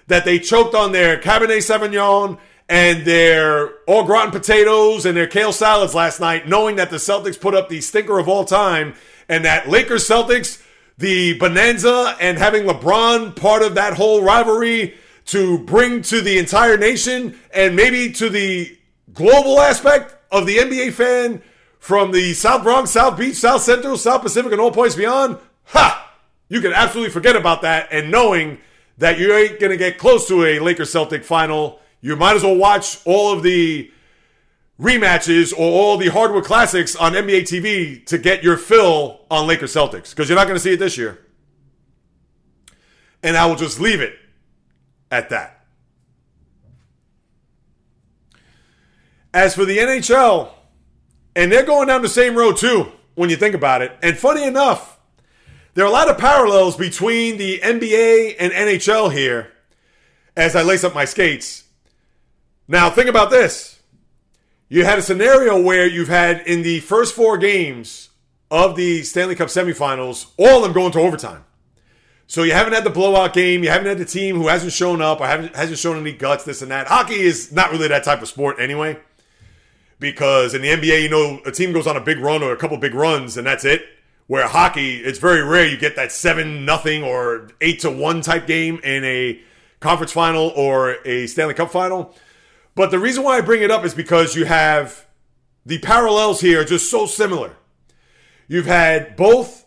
[0.08, 5.52] that they choked on their Cabernet Sauvignon and their au gratin potatoes and their kale
[5.52, 8.94] salads last night, knowing that the Celtics put up the stinker of all time
[9.28, 10.62] and that Lakers Celtics,
[11.00, 14.96] the bonanza and having LeBron part of that whole rivalry
[15.28, 18.78] to bring to the entire nation and maybe to the
[19.14, 21.42] global aspect of the NBA fan
[21.80, 26.12] from the South Bronx, South Beach, South Central, South Pacific, and all points beyond, ha!
[26.50, 27.88] You can absolutely forget about that.
[27.92, 28.58] And knowing
[28.98, 32.44] that you ain't going to get close to a Lakers Celtic final, you might as
[32.44, 33.90] well watch all of the
[34.80, 39.74] rematches or all the hardwood classics on NBA TV to get your fill on Lakers
[39.74, 41.20] Celtics because you're not going to see it this year.
[43.22, 44.14] And I will just leave it
[45.12, 45.66] at that.
[49.34, 50.52] As for the NHL,
[51.36, 53.92] and they're going down the same road too, when you think about it.
[54.02, 54.98] And funny enough,
[55.74, 59.52] there are a lot of parallels between the NBA and NHL here
[60.36, 61.66] as I lace up my skates.
[62.68, 63.79] Now, think about this.
[64.72, 68.10] You had a scenario where you've had in the first four games
[68.52, 71.44] of the Stanley Cup semifinals, all of them going to overtime.
[72.28, 73.64] So you haven't had the blowout game.
[73.64, 76.62] You haven't had the team who hasn't shown up or hasn't shown any guts, this
[76.62, 76.86] and that.
[76.86, 79.00] Hockey is not really that type of sport anyway.
[80.00, 82.58] Because in the NBA, you know, a team goes on a big run or a
[82.58, 83.84] couple big runs and that's it.
[84.28, 88.46] Where hockey, it's very rare you get that seven nothing or eight to one type
[88.46, 89.42] game in a
[89.80, 92.14] conference final or a Stanley Cup final.
[92.80, 95.06] But the reason why I bring it up is because you have
[95.66, 97.58] the parallels here just so similar.
[98.48, 99.66] You've had both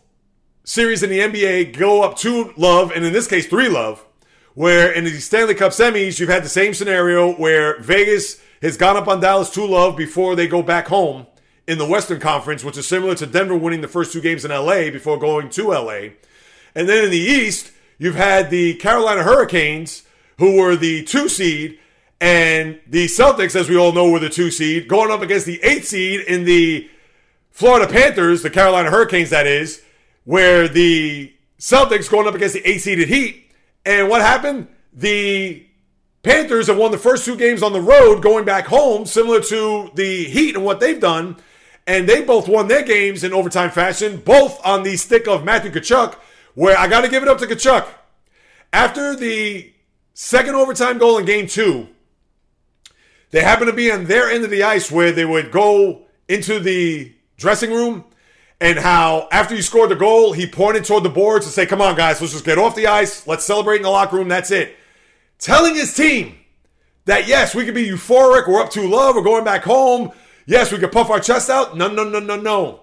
[0.63, 4.03] series in the NBA go up two love, and in this case, three love,
[4.55, 8.97] where in the Stanley Cup semis, you've had the same scenario where Vegas has gone
[8.97, 11.27] up on Dallas two love before they go back home
[11.67, 14.49] in the Western Conference, which is similar to Denver winning the first two games in
[14.49, 16.13] LA before going to LA.
[16.73, 20.01] And then in the East, you've had the Carolina Hurricanes,
[20.39, 21.77] who were the two seed,
[22.23, 25.61] and the Celtics, as we all know, were the two seed, going up against the
[25.61, 26.89] eight seed in the
[27.51, 29.83] Florida Panthers, the Carolina Hurricanes, that is,
[30.23, 33.51] where the Celtics going up against the eight seeded Heat.
[33.85, 34.69] And what happened?
[34.93, 35.67] The
[36.21, 39.91] Panthers have won the first two games on the road going back home, similar to
[39.93, 41.35] the Heat and what they've done.
[41.85, 45.71] And they both won their games in overtime fashion, both on the stick of Matthew
[45.71, 46.15] Tkachuk,
[46.53, 47.85] where I got to give it up to Tkachuk.
[48.71, 49.73] After the
[50.13, 51.89] second overtime goal in game two,
[53.33, 56.59] they happened to be on their end of the ice where they would go into
[56.59, 58.05] the dressing room
[58.61, 61.81] and how after he scored the goal, he pointed toward the boards and say, Come
[61.81, 63.25] on, guys, let's just get off the ice.
[63.25, 64.27] Let's celebrate in the locker room.
[64.27, 64.77] That's it.
[65.39, 66.37] Telling his team
[67.05, 68.47] that, yes, we could be euphoric.
[68.47, 69.15] We're up to love.
[69.15, 70.11] We're going back home.
[70.45, 71.75] Yes, we could puff our chest out.
[71.75, 72.81] No, no, no, no, no.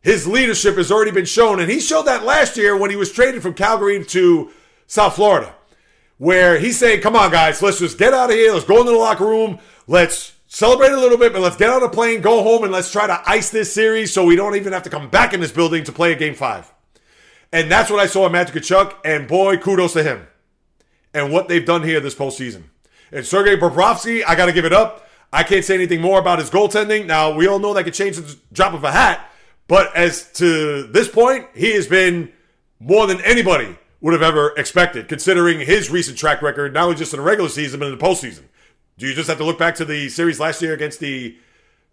[0.00, 1.60] His leadership has already been shown.
[1.60, 4.50] And he showed that last year when he was traded from Calgary to
[4.86, 5.54] South Florida,
[6.16, 8.54] where he's saying, Come on, guys, let's just get out of here.
[8.54, 9.60] Let's go into the locker room.
[9.86, 12.92] Let's celebrate a little bit, but let's get on a plane, go home, and let's
[12.92, 15.52] try to ice this series so we don't even have to come back in this
[15.52, 16.72] building to play a game five.
[17.52, 20.26] And that's what I saw in Matthew Tkachuk, and boy, kudos to him
[21.14, 22.64] and what they've done here this postseason.
[23.10, 25.06] And Sergei Bobrovsky, I got to give it up.
[25.32, 27.06] I can't say anything more about his goaltending.
[27.06, 29.30] Now, we all know that could change the drop of a hat,
[29.68, 32.32] but as to this point, he has been
[32.80, 37.14] more than anybody would have ever expected, considering his recent track record, not only just
[37.14, 38.42] in the regular season, but in the postseason.
[39.02, 41.36] Do you just have to look back to the series last year against the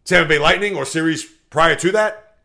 [0.05, 2.37] Tampa Bay Lightning or series prior to that?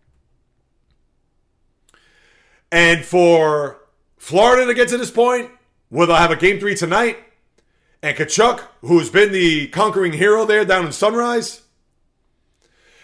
[2.72, 3.82] And for
[4.16, 5.50] Florida to get to this point,
[5.90, 7.18] where they'll have a game three tonight,
[8.02, 11.60] and Tkachuk, who's been the conquering hero there down in Sunrise.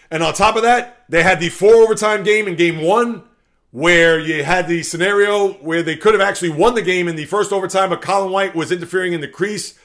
[0.09, 3.21] And on top of that, they had the four overtime game in game one,
[3.69, 7.25] where you had the scenario where they could have actually won the game in the
[7.25, 9.77] first overtime, but Colin White was interfering in the crease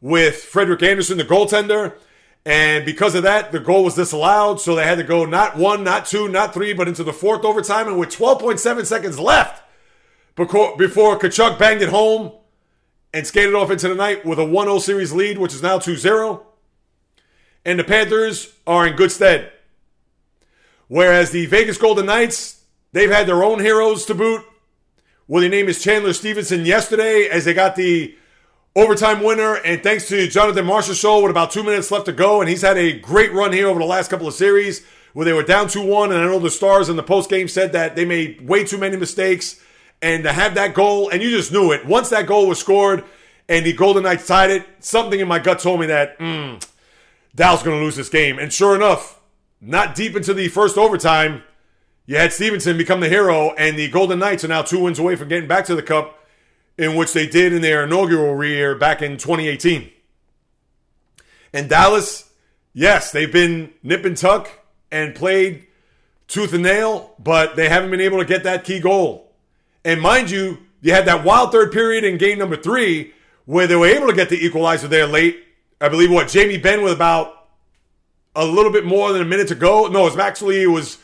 [0.00, 1.94] with Frederik Andersen, the goaltender.
[2.44, 4.60] And because of that, the goal was disallowed.
[4.60, 7.44] So they had to go not one, not two, not three, but into the fourth
[7.44, 7.88] overtime.
[7.88, 9.62] And with 12.7 seconds left
[10.34, 12.32] before Tkachuk banged it home
[13.12, 15.78] and skated off into the night with a 1 0 series lead, which is now
[15.78, 16.46] 2 0.
[17.64, 19.52] And the Panthers are in good stead.
[20.86, 24.42] Whereas the Vegas Golden Knights, they've had their own heroes to boot.
[25.26, 28.16] Well, their name is Chandler Stephenson yesterday as they got the
[28.78, 29.54] overtime winner.
[29.56, 32.40] And thanks to Jonathan Marchessault with about two minutes left to go.
[32.40, 35.32] And he's had a great run here over the last couple of series where they
[35.32, 36.12] were down 2 1.
[36.12, 38.78] And I know the Stars in the post game said that they made way too
[38.78, 39.60] many mistakes.
[40.00, 41.84] And to have that goal, and you just knew it.
[41.84, 43.04] Once that goal was scored
[43.48, 46.64] and the Golden Knights tied it, something in my gut told me that mm,
[47.34, 48.38] Dallas going to lose this game.
[48.38, 49.20] And sure enough,
[49.60, 51.42] not deep into the first overtime,
[52.06, 55.16] you had Stephenson become the hero, and the Golden Knights are now two wins away
[55.16, 56.17] from getting back to the Cup
[56.78, 59.90] in which they did in their inaugural year back in 2018.
[61.52, 62.30] And Dallas,
[62.72, 64.48] yes, they've been nip and tuck
[64.90, 65.66] and played
[66.28, 69.32] tooth and nail, but they haven't been able to get that key goal.
[69.84, 73.12] And mind you, you had that wild third period in game number three
[73.46, 75.44] where they were able to get the equalizer there late.
[75.80, 77.48] I believe what Jamie Benn with about
[78.36, 79.88] a little bit more than a minute to go.
[79.88, 80.98] No, it was actually it was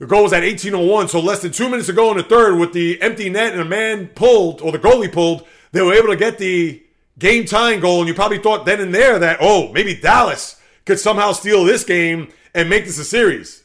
[0.00, 2.58] the goal was at 18:01, so less than two minutes to go in the third,
[2.58, 6.08] with the empty net and a man pulled or the goalie pulled, they were able
[6.08, 6.82] to get the
[7.18, 8.00] game tying goal.
[8.00, 11.84] And you probably thought then and there that oh maybe Dallas could somehow steal this
[11.84, 13.62] game and make this a series.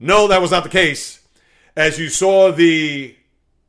[0.00, 1.20] No, that was not the case.
[1.76, 3.14] As you saw the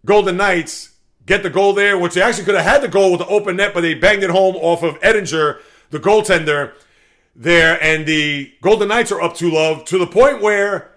[0.04, 0.94] Golden Knights
[1.28, 3.58] get the goal there, which they actually could have had the goal with the open
[3.58, 5.60] net, but they banged it home off of Oettinger,
[5.92, 6.74] the goaltender
[7.36, 10.97] there, and the Golden Knights are up to love to the point where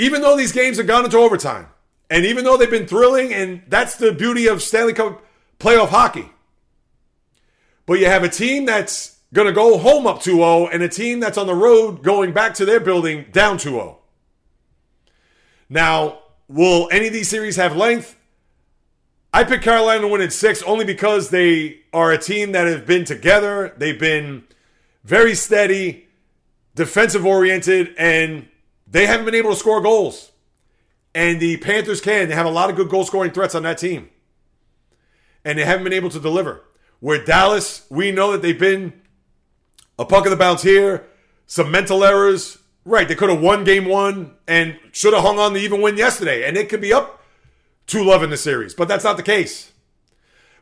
[0.00, 1.66] even though these games have gone into overtime,
[2.08, 5.22] and even though they've been thrilling, and that's the beauty of Stanley Cup
[5.58, 6.30] playoff hockey.
[7.84, 10.88] But you have a team that's going to go home up 2 0 and a
[10.88, 13.98] team that's on the road going back to their building down 2 0.
[15.68, 18.16] Now, will any of these series have length?
[19.34, 22.86] I picked Carolina to win in six only because they are a team that have
[22.86, 23.74] been together.
[23.76, 24.44] They've been
[25.04, 26.08] very steady,
[26.74, 28.48] defensive oriented, and
[28.90, 30.32] they haven't been able to score goals.
[31.14, 32.28] And the Panthers can.
[32.28, 34.10] They have a lot of good goal scoring threats on that team.
[35.44, 36.64] And they haven't been able to deliver.
[37.00, 38.92] Where Dallas, we know that they've been
[39.98, 41.06] a puck of the bounce here,
[41.46, 42.58] some mental errors.
[42.84, 45.98] Right, they could have won game one and should have hung on the even win
[45.98, 46.48] yesterday.
[46.48, 47.22] And it could be up
[47.88, 48.74] 2 love in the series.
[48.74, 49.72] But that's not the case.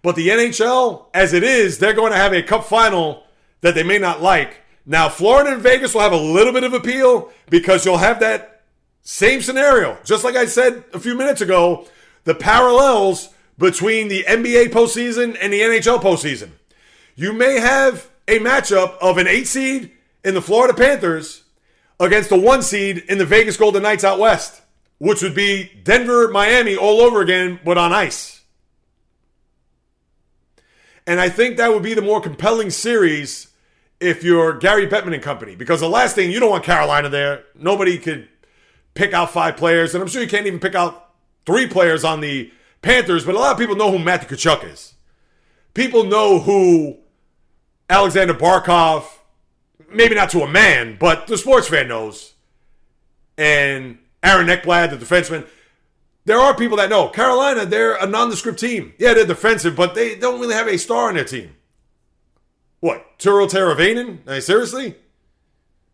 [0.03, 3.25] But the NHL, as it is, they're going to have a cup final
[3.61, 4.63] that they may not like.
[4.91, 8.63] Now, Florida and Vegas will have a little bit of appeal because you'll have that
[9.03, 9.99] same scenario.
[10.03, 11.87] Just like I said a few minutes ago,
[12.25, 13.29] the parallels
[13.59, 16.53] between the NBA postseason and the NHL postseason.
[17.17, 19.93] You may have a matchup of an eight seed
[20.25, 21.43] in the Florida Panthers
[22.01, 24.63] against the one seed in the Vegas Golden Knights out west,
[24.97, 28.41] which would be Denver, Miami all over again, but on ice.
[31.07, 33.48] And I think that would be the more compelling series
[34.01, 37.45] if you're Gary Bettman and company, because the last thing you don't want Carolina there.
[37.55, 38.29] Nobody could
[38.95, 41.11] pick out five players, and I'm sure you can't even pick out
[41.47, 42.51] three players on the
[42.83, 44.95] Panthers, but a lot of people know who Matthew Tkachuk is.
[45.75, 46.99] People know who
[47.91, 49.05] Alexander Barkov,
[49.91, 52.35] maybe not to a man, but the sports fan knows.
[53.37, 55.47] And Aaron Ekblad, the defenseman.
[56.25, 57.09] There are people that know.
[57.09, 58.93] Carolina, they're a nondescript team.
[58.99, 61.55] Yeah, they're defensive, but they don't really have a star on their team.
[62.81, 63.19] What?
[63.19, 64.19] Teuvo Teravainen?
[64.27, 64.97] I mean, seriously?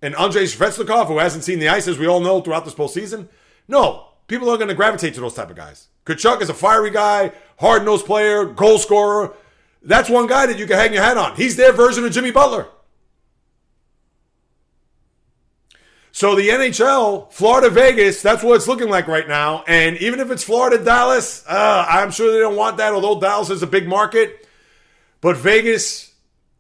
[0.03, 3.29] And Andrei Svechnikov, who hasn't seen the ice, as we all know, throughout this postseason?
[3.69, 4.09] No.
[4.27, 5.89] People are going to gravitate to those type of guys.
[6.07, 9.35] Tkachuk is a fiery guy, hard-nosed player, goal scorer.
[9.83, 11.37] That's one guy that you can hang your hat on.
[11.37, 12.69] He's their version of Jimmy Butler.
[16.13, 19.65] So the NHL, Florida, Vegas, that's what it's looking like right now.
[19.67, 23.51] And even if it's Florida, Dallas, uh, I'm sure they don't want that, although Dallas
[23.51, 24.47] is a big market.
[25.21, 26.14] But Vegas,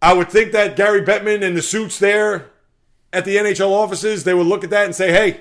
[0.05, 2.51] I would think that Gary Bettman and the suits there
[3.13, 5.41] at the NHL offices, they would look at that and say, hey,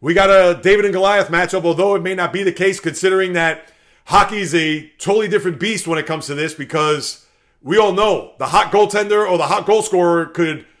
[0.00, 3.32] we got a David and Goliath matchup, although it may not be the case considering
[3.32, 3.72] that
[4.06, 7.26] hockey is a totally different beast when it comes to this because
[7.60, 10.64] we all know the hot goaltender or the hot goal scorer could–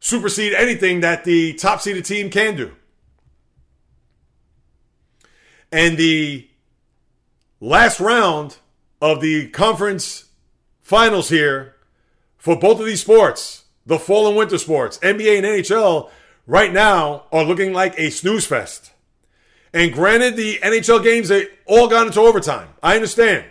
[0.00, 2.74] supersede anything that the top seeded team can do.
[5.70, 6.48] And the
[7.60, 8.56] last round
[9.00, 10.24] of the conference
[10.80, 11.76] finals here
[12.40, 16.10] for both of these sports, the fall and winter sports, NBA and NHL,
[16.46, 18.90] right now are looking like a snooze fest.
[19.72, 22.68] And granted, the NHL games, they all got into overtime.
[22.82, 23.44] I understand.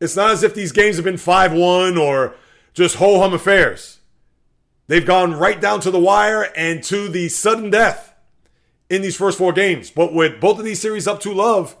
[0.00, 2.36] It's not as if these games have been 5 1 or
[2.74, 3.98] just ho hum affairs.
[4.86, 8.14] They've gone right down to the wire and to the sudden death
[8.88, 9.90] in these first four games.
[9.90, 11.74] But with both of these series up to love,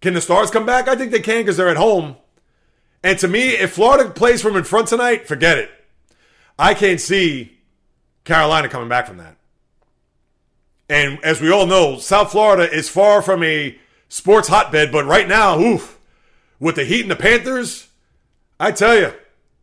[0.00, 0.88] can the Stars come back?
[0.88, 2.16] I think they can because they're at home.
[3.02, 5.70] And to me, if Florida plays from in front tonight, forget it.
[6.58, 7.58] I can't see
[8.24, 9.36] Carolina coming back from that.
[10.88, 13.78] And as we all know, South Florida is far from a
[14.08, 15.98] sports hotbed, but right now, oof,
[16.60, 17.88] with the Heat and the Panthers,
[18.60, 19.12] I tell you,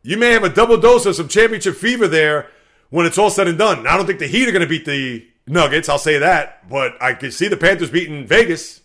[0.01, 2.49] you may have a double dose of some championship fever there
[2.89, 3.85] when it's all said and done.
[3.85, 5.89] I don't think the Heat are going to beat the Nuggets.
[5.89, 6.69] I'll say that.
[6.69, 8.81] But I can see the Panthers beating Vegas.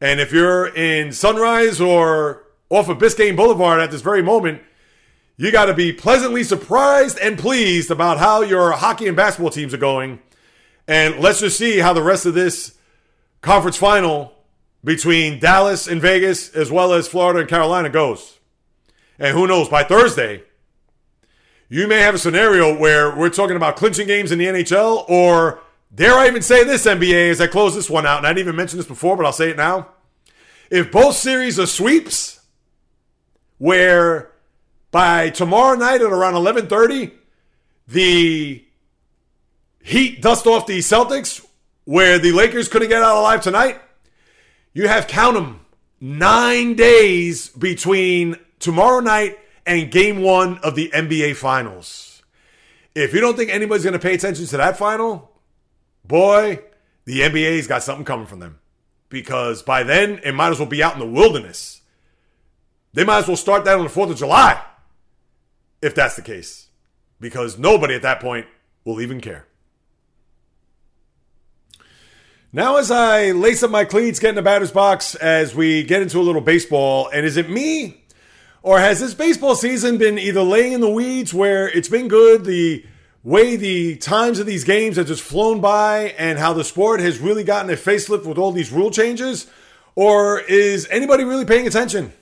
[0.00, 4.62] And if you're in Sunrise or off of Biscayne Boulevard at this very moment,
[5.36, 9.74] you got to be pleasantly surprised and pleased about how your hockey and basketball teams
[9.74, 10.20] are going.
[10.88, 12.76] And let's just see how the rest of this
[13.42, 14.32] conference final
[14.82, 18.38] between Dallas and Vegas, as well as Florida and Carolina, goes.
[19.18, 20.42] And who knows, by Thursday,
[21.68, 25.60] you may have a scenario where we're talking about clinching games in the NHL, or
[25.94, 28.46] dare I even say this, NBA, as I close this one out, and I didn't
[28.46, 29.88] even mention this before, but I'll say it now.
[30.70, 32.35] If both series are sweeps,
[33.58, 34.30] where
[34.90, 37.12] by tomorrow night at around 11:30,
[37.88, 38.62] the
[39.82, 41.46] Heat dust off the Celtics,
[41.84, 43.80] where the Lakers couldn't get out alive tonight,
[44.72, 45.60] you have count them
[46.00, 52.22] nine days between tomorrow night and game one of the NBA Finals.
[52.96, 55.30] If you don't think anybody's going to pay attention to that final,
[56.04, 56.60] boy,
[57.04, 58.58] the NBA's got something coming from them.
[59.08, 61.80] Because by then, it might as well be out in the wilderness.
[62.96, 64.58] They might as well start that on the 4th of July,
[65.82, 66.68] if that's the case.
[67.20, 68.46] Because nobody at that point
[68.86, 69.46] will even care.
[72.54, 76.00] Now, as I lace up my cleats, get in the batter's box as we get
[76.00, 78.02] into a little baseball, and is it me
[78.62, 82.46] or has this baseball season been either laying in the weeds where it's been good,
[82.46, 82.82] the
[83.22, 87.18] way the times of these games have just flown by, and how the sport has
[87.18, 89.48] really gotten a facelift with all these rule changes?
[89.94, 92.14] Or is anybody really paying attention?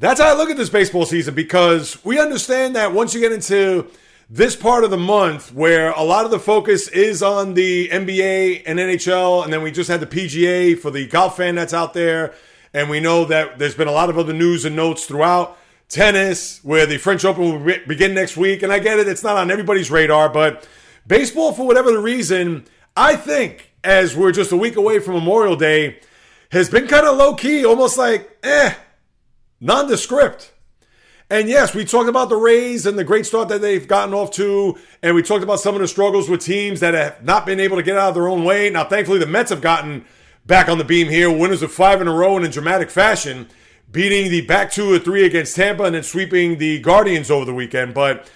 [0.00, 3.32] That's how I look at this baseball season because we understand that once you get
[3.32, 3.86] into
[4.30, 8.62] this part of the month where a lot of the focus is on the NBA
[8.64, 11.92] and NHL, and then we just had the PGA for the golf fan that's out
[11.92, 12.32] there
[12.72, 15.58] and we know that there's been a lot of other news and notes throughout
[15.90, 18.62] tennis, where the French Open will begin next week.
[18.62, 20.66] And I get it, it's not on everybody's radar, but
[21.06, 22.64] baseball, for whatever the reason,
[22.96, 26.00] I think as we're just a week away from Memorial Day,
[26.52, 28.74] has been kind of low key, almost like, eh,
[29.60, 30.52] nondescript.
[31.28, 34.32] And yes, we talked about the Rays and the great start that they've gotten off
[34.32, 34.76] to.
[35.00, 37.76] And we talked about some of the struggles with teams that have not been able
[37.76, 38.68] to get out of their own way.
[38.68, 40.04] Now, thankfully, the Mets have gotten
[40.44, 41.30] back on the beam here.
[41.30, 43.48] Winners of five in a row and in dramatic fashion,
[43.92, 47.54] beating the back two or three against Tampa and then sweeping the Guardians over the
[47.54, 47.94] weekend.
[47.94, 48.28] But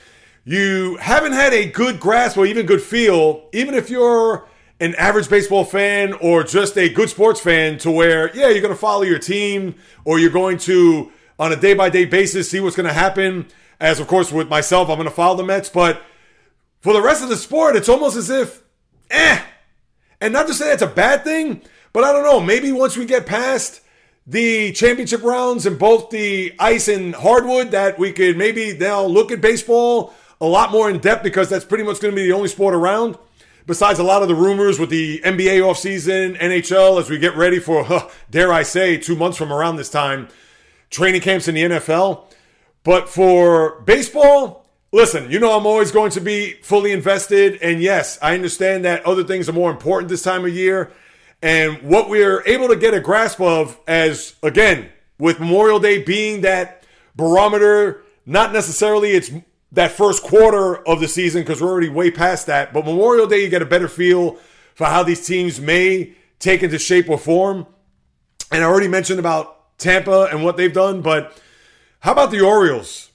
[0.45, 4.47] you haven't had a good grasp or even good feel, even if you're
[4.85, 8.75] an average baseball fan or just a good sports fan, to where, yeah, you're going
[8.75, 9.75] to follow your team
[10.05, 13.47] or you're going to, on a day by day basis, see what's going to happen.
[13.81, 15.71] As of course, with myself, I'm going to follow the Mets.
[15.71, 16.03] But
[16.81, 18.63] for the rest of the sport, it's almost as if,
[19.11, 19.41] eh.
[20.21, 21.63] And not to say that's a bad thing,
[21.95, 22.41] but I don't know.
[22.41, 23.81] Maybe once we get past
[24.27, 29.33] the championship rounds in both the ice and hardwood that we could maybe now look
[29.33, 32.33] at baseball a lot more in depth because that's pretty much going to be the
[32.33, 33.17] only sport around.
[33.67, 37.59] Besides a lot of the rumors with the NBA offseason, NHL, as we get ready
[37.59, 40.29] for, huh, dare I say, two months from around this time,
[40.91, 42.31] training camps in the NFL.
[42.83, 47.59] But for baseball, listen, you know I'm always going to be fully invested.
[47.63, 50.93] And yes, I understand that other things are more important this time of year.
[51.41, 56.43] And what we're able to get a grasp of as, again, with Memorial Day being
[56.43, 56.85] that
[57.17, 59.31] barometer, not necessarily it's
[59.75, 62.73] that first quarter of the season because we're already way past that.
[62.73, 64.39] But Memorial Day, you get a better feel
[64.75, 67.67] for how these teams may take into shape or form.
[68.51, 71.41] And I already mentioned about Tampa and what they've done, but
[72.01, 73.11] how about the Orioles?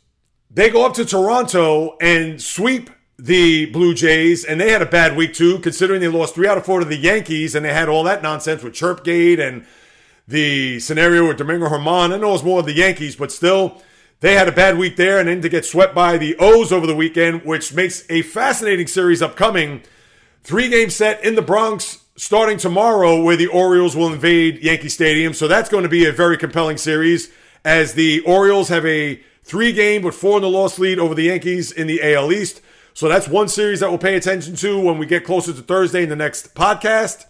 [0.51, 5.15] They go up to Toronto and sweep the Blue Jays, and they had a bad
[5.15, 7.87] week too, considering they lost three out of four to the Yankees, and they had
[7.87, 9.65] all that nonsense with Chirpgate and
[10.27, 12.13] the scenario with Domingo Germán.
[12.13, 13.81] I know it was more of the Yankees, but still,
[14.21, 16.85] they had a bad week there and then to get swept by the O's over
[16.85, 19.81] the weekend, which makes a fascinating series upcoming.
[20.43, 25.33] Three game set in the Bronx starting tomorrow, where the Orioles will invade Yankee Stadium.
[25.33, 27.31] So that's going to be a very compelling series
[27.63, 31.23] as the Orioles have a three game but four in the loss lead over the
[31.23, 32.61] Yankees in the AL East.
[32.93, 36.03] So that's one series that we'll pay attention to when we get closer to Thursday
[36.03, 37.25] in the next podcast.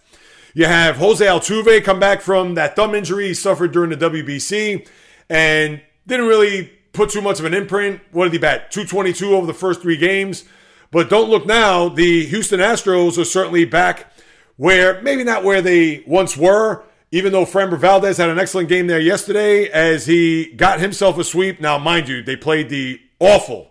[0.52, 4.88] You have Jose Altuve come back from that thumb injury he suffered during the WBC
[5.28, 8.00] and didn't really put too much of an imprint.
[8.12, 8.70] What did he bat?
[8.70, 10.44] 222 over the first three games.
[10.90, 11.88] But don't look now.
[11.88, 14.12] The Houston Astros are certainly back
[14.56, 18.86] where, maybe not where they once were, even though Framber Valdez had an excellent game
[18.86, 21.60] there yesterday as he got himself a sweep.
[21.60, 23.70] Now, mind you, they played the awful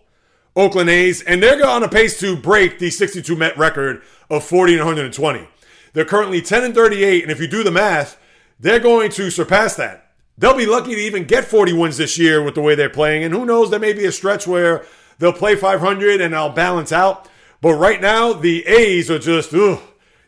[0.55, 4.74] Oakland A's, and they're on a pace to break the 62 Met record of 40
[4.74, 5.47] and 120.
[5.93, 8.20] They're currently 10 and 38, and if you do the math,
[8.59, 10.09] they're going to surpass that.
[10.39, 13.25] They'll be lucky to even get 40 wins this year with the way they're playing.
[13.25, 14.85] And who knows, there may be a stretch where
[15.19, 17.27] they'll play 500 and I'll balance out.
[17.59, 19.81] But right now, the A's are just, ugh.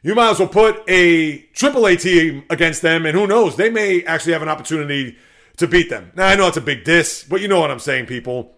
[0.04, 4.04] You might as well put a AAA team against them, and who knows, they may
[4.04, 5.16] actually have an opportunity
[5.58, 6.12] to beat them.
[6.16, 8.56] Now, I know it's a big diss, but you know what I'm saying, people.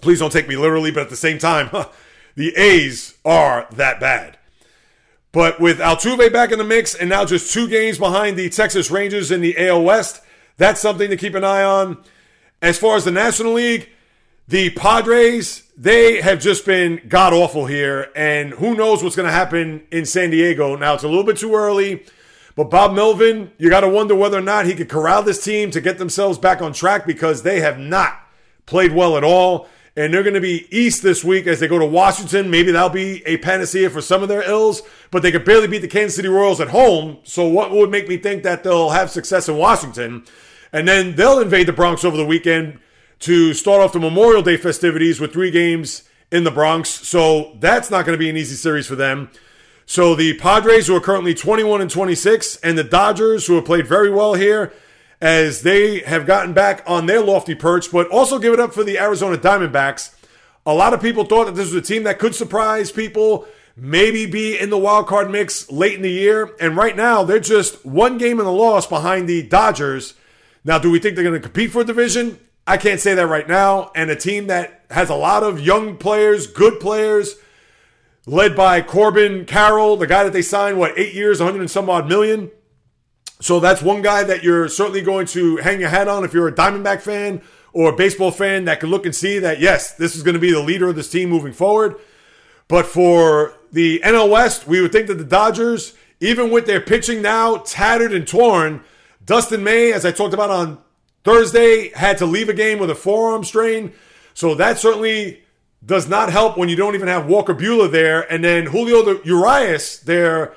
[0.00, 1.88] Please don't take me literally, but at the same time, huh,
[2.36, 4.38] the A's are that bad.
[5.32, 8.90] But with Altuve back in the mix and now just two games behind the Texas
[8.90, 10.22] Rangers in the AL West,
[10.62, 12.02] that's something to keep an eye on.
[12.60, 13.88] As far as the National League,
[14.46, 19.32] the Padres, they have just been god awful here, and who knows what's going to
[19.32, 20.76] happen in San Diego.
[20.76, 22.04] Now, it's a little bit too early,
[22.54, 25.72] but Bob Melvin, you got to wonder whether or not he could corral this team
[25.72, 28.20] to get themselves back on track because they have not
[28.66, 29.68] played well at all.
[29.94, 32.50] And they're going to be east this week as they go to Washington.
[32.50, 35.80] Maybe that'll be a panacea for some of their ills, but they could barely beat
[35.80, 37.18] the Kansas City Royals at home.
[37.24, 40.24] So, what would make me think that they'll have success in Washington?
[40.72, 42.78] And then they'll invade the Bronx over the weekend
[43.20, 46.88] to start off the Memorial Day festivities with three games in the Bronx.
[46.88, 49.30] So that's not going to be an easy series for them.
[49.84, 53.86] So the Padres, who are currently 21 and 26, and the Dodgers, who have played
[53.86, 54.72] very well here,
[55.20, 58.82] as they have gotten back on their lofty perch, but also give it up for
[58.82, 60.14] the Arizona Diamondbacks.
[60.64, 63.46] A lot of people thought that this was a team that could surprise people,
[63.76, 66.56] maybe be in the wild card mix late in the year.
[66.60, 70.14] And right now, they're just one game in the loss behind the Dodgers
[70.64, 72.38] now, do we think they're going to compete for a division?
[72.66, 73.90] I can't say that right now.
[73.94, 77.34] And a team that has a lot of young players, good players,
[78.26, 81.90] led by Corbin Carroll, the guy that they signed, what, eight years, 100 and some
[81.90, 82.50] odd million.
[83.40, 86.46] So that's one guy that you're certainly going to hang your hat on if you're
[86.46, 87.42] a Diamondback fan
[87.72, 90.40] or a baseball fan that can look and see that, yes, this is going to
[90.40, 91.96] be the leader of this team moving forward.
[92.68, 97.20] But for the NL West, we would think that the Dodgers, even with their pitching
[97.20, 98.84] now tattered and torn,
[99.24, 100.78] Dustin May, as I talked about on
[101.24, 103.92] Thursday, had to leave a game with a forearm strain.
[104.34, 105.42] So that certainly
[105.84, 108.30] does not help when you don't even have Walker Buehler there.
[108.32, 110.54] And then Julio Urias, their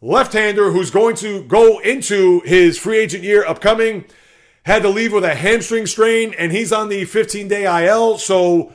[0.00, 4.04] left-hander, who's going to go into his free agent year upcoming,
[4.64, 8.18] had to leave with a hamstring strain, and he's on the 15-day IL.
[8.18, 8.72] So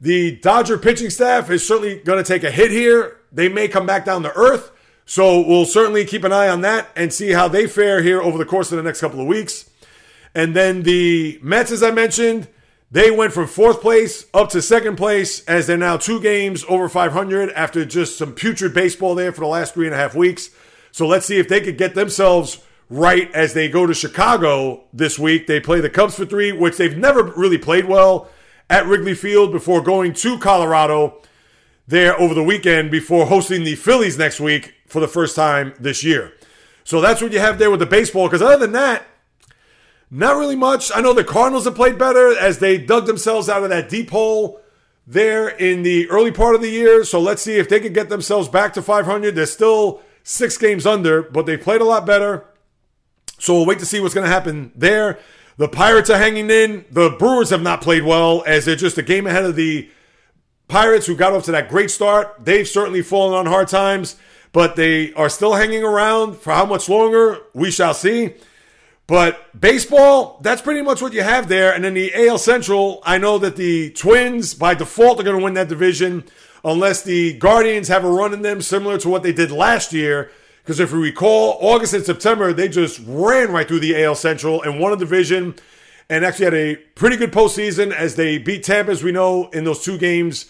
[0.00, 3.20] the Dodger pitching staff is certainly going to take a hit here.
[3.32, 4.70] They may come back down to earth.
[5.06, 8.36] So we'll certainly keep an eye on that and see how they fare here over
[8.36, 9.70] the course of the next couple of weeks.
[10.34, 12.48] And then the Mets, as I mentioned,
[12.90, 16.88] they went from fourth place up to second place as they're now two games over
[16.88, 20.50] 500 after just some putrid baseball there for the last three and a half weeks.
[20.90, 25.18] So let's see if they could get themselves right as they go to Chicago this
[25.18, 25.46] week.
[25.46, 28.28] They play the Cubs for three, which they've never really played well
[28.68, 31.22] at Wrigley Field before going to Colorado
[31.86, 36.02] there over the weekend before hosting the Phillies next week for the first time this
[36.04, 36.32] year.
[36.84, 38.26] So that's what you have there with the baseball.
[38.28, 39.06] Because other than that,
[40.10, 40.90] Not really much.
[40.94, 44.10] I know the Cardinals have played better as they dug themselves out of that deep
[44.10, 44.60] hole
[45.06, 47.04] there in the early part of the year.
[47.04, 49.34] So let's see if they can get themselves back to 500.
[49.34, 52.44] They're still six games under, but they played a lot better.
[53.38, 55.18] So we'll wait to see what's going to happen there.
[55.56, 56.84] The Pirates are hanging in.
[56.90, 59.90] The Brewers have not played well as they're just a game ahead of the
[60.68, 62.36] Pirates who got off to that great start.
[62.44, 64.16] They've certainly fallen on hard times,
[64.56, 66.34] but they are still hanging around.
[66.38, 68.32] For how much longer, we shall see.
[69.06, 71.74] But baseball, that's pretty much what you have there.
[71.74, 75.44] And then the AL Central, I know that the Twins, by default, are going to
[75.44, 76.24] win that division
[76.64, 80.30] unless the Guardians have a run in them similar to what they did last year.
[80.62, 84.62] Because if you recall, August and September, they just ran right through the AL Central
[84.62, 85.54] and won a division
[86.08, 89.64] and actually had a pretty good postseason as they beat Tampa, as we know, in
[89.64, 90.46] those two games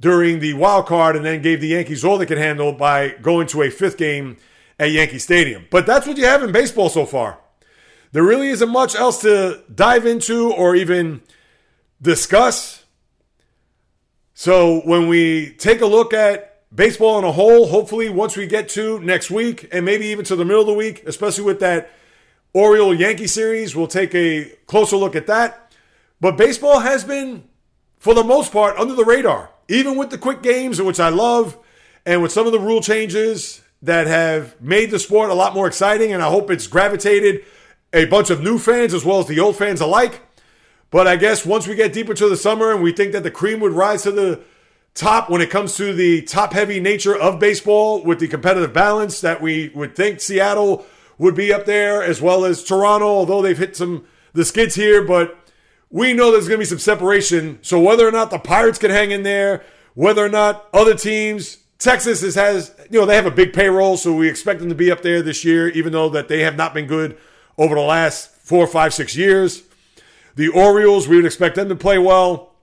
[0.00, 3.46] during the wild card and then gave the Yankees all they could handle by going
[3.48, 4.36] to a fifth game
[4.78, 5.66] at Yankee Stadium.
[5.70, 7.38] But that's what you have in baseball so far.
[8.12, 11.22] There really isn't much else to dive into or even
[12.00, 12.84] discuss.
[14.34, 18.68] So when we take a look at baseball in a whole, hopefully once we get
[18.70, 21.90] to next week and maybe even to the middle of the week, especially with that
[22.52, 25.74] Oriole Yankee series, we'll take a closer look at that.
[26.20, 27.44] But baseball has been,
[27.98, 31.58] for the most part, under the radar, even with the quick games, which I love,
[32.04, 35.66] and with some of the rule changes that have made the sport a lot more
[35.66, 36.12] exciting.
[36.12, 37.44] And I hope it's gravitated
[37.92, 40.22] a bunch of new fans as well as the old fans alike.
[40.90, 43.30] But I guess once we get deeper to the summer and we think that the
[43.30, 44.40] cream would rise to the
[44.94, 49.20] top when it comes to the top heavy nature of baseball with the competitive balance
[49.20, 50.86] that we would think Seattle
[51.18, 55.02] would be up there as well as Toronto, although they've hit some the skids here,
[55.02, 55.38] but
[55.90, 57.58] we know there's going to be some separation.
[57.62, 59.64] So whether or not the Pirates can hang in there,
[59.94, 63.96] whether or not other teams, Texas is, has, you know, they have a big payroll,
[63.96, 66.56] so we expect them to be up there this year, even though that they have
[66.56, 67.16] not been good
[67.58, 69.62] over the last four, five, six years.
[70.34, 72.54] The Orioles, we would expect them to play well.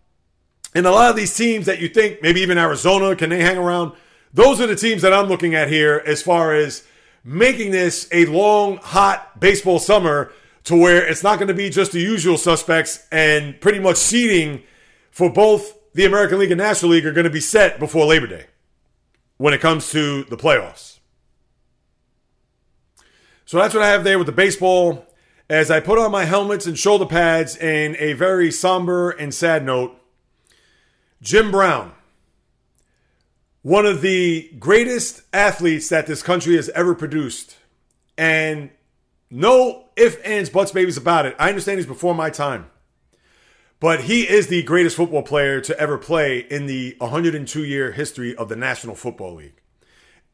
[0.75, 3.57] And a lot of these teams that you think, maybe even Arizona, can they hang
[3.57, 3.93] around?
[4.33, 6.83] Those are the teams that I'm looking at here as far as
[7.23, 10.31] making this a long, hot baseball summer
[10.65, 14.63] to where it's not going to be just the usual suspects and pretty much seating
[15.11, 18.27] for both the American League and National League are going to be set before Labor
[18.27, 18.45] Day
[19.37, 20.99] when it comes to the playoffs.
[23.45, 25.05] So that's what I have there with the baseball.
[25.49, 29.65] As I put on my helmets and shoulder pads in a very somber and sad
[29.65, 29.95] note,
[31.21, 31.91] Jim Brown,
[33.61, 37.57] one of the greatest athletes that this country has ever produced,
[38.17, 38.71] and
[39.29, 41.35] no ifs, ands, buts, babies about it.
[41.39, 42.69] I understand he's before my time.
[43.79, 48.33] But he is the greatest football player to ever play in the 102 year history
[48.35, 49.59] of the National Football League.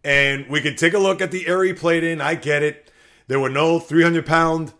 [0.03, 2.21] And we could take a look at the area he played in.
[2.21, 2.91] I get it.
[3.27, 4.73] There were no 300 pound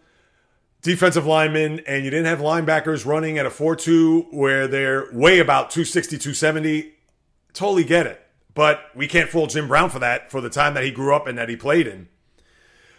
[0.81, 5.39] defensive linemen, and you didn't have linebackers running at a 4 2 where they're way
[5.39, 6.93] about 260, 270.
[7.53, 8.21] Totally get it.
[8.53, 11.27] But we can't fool Jim Brown for that, for the time that he grew up
[11.27, 12.07] and that he played in.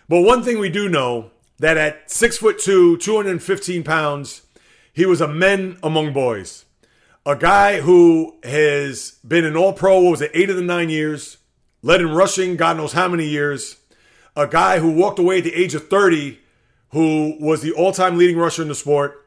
[0.09, 1.31] But one thing we do know
[1.61, 4.43] that at six foot two, 215 pounds,
[4.93, 6.65] he was a men among boys.
[7.25, 11.37] A guy who has been an all pro, was it, eight of the nine years,
[11.83, 13.77] led in rushing, God knows how many years.
[14.35, 16.39] A guy who walked away at the age of 30,
[16.91, 19.27] who was the all time leading rusher in the sport.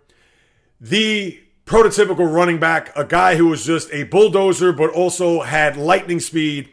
[0.81, 6.19] The prototypical running back, a guy who was just a bulldozer, but also had lightning
[6.19, 6.69] speed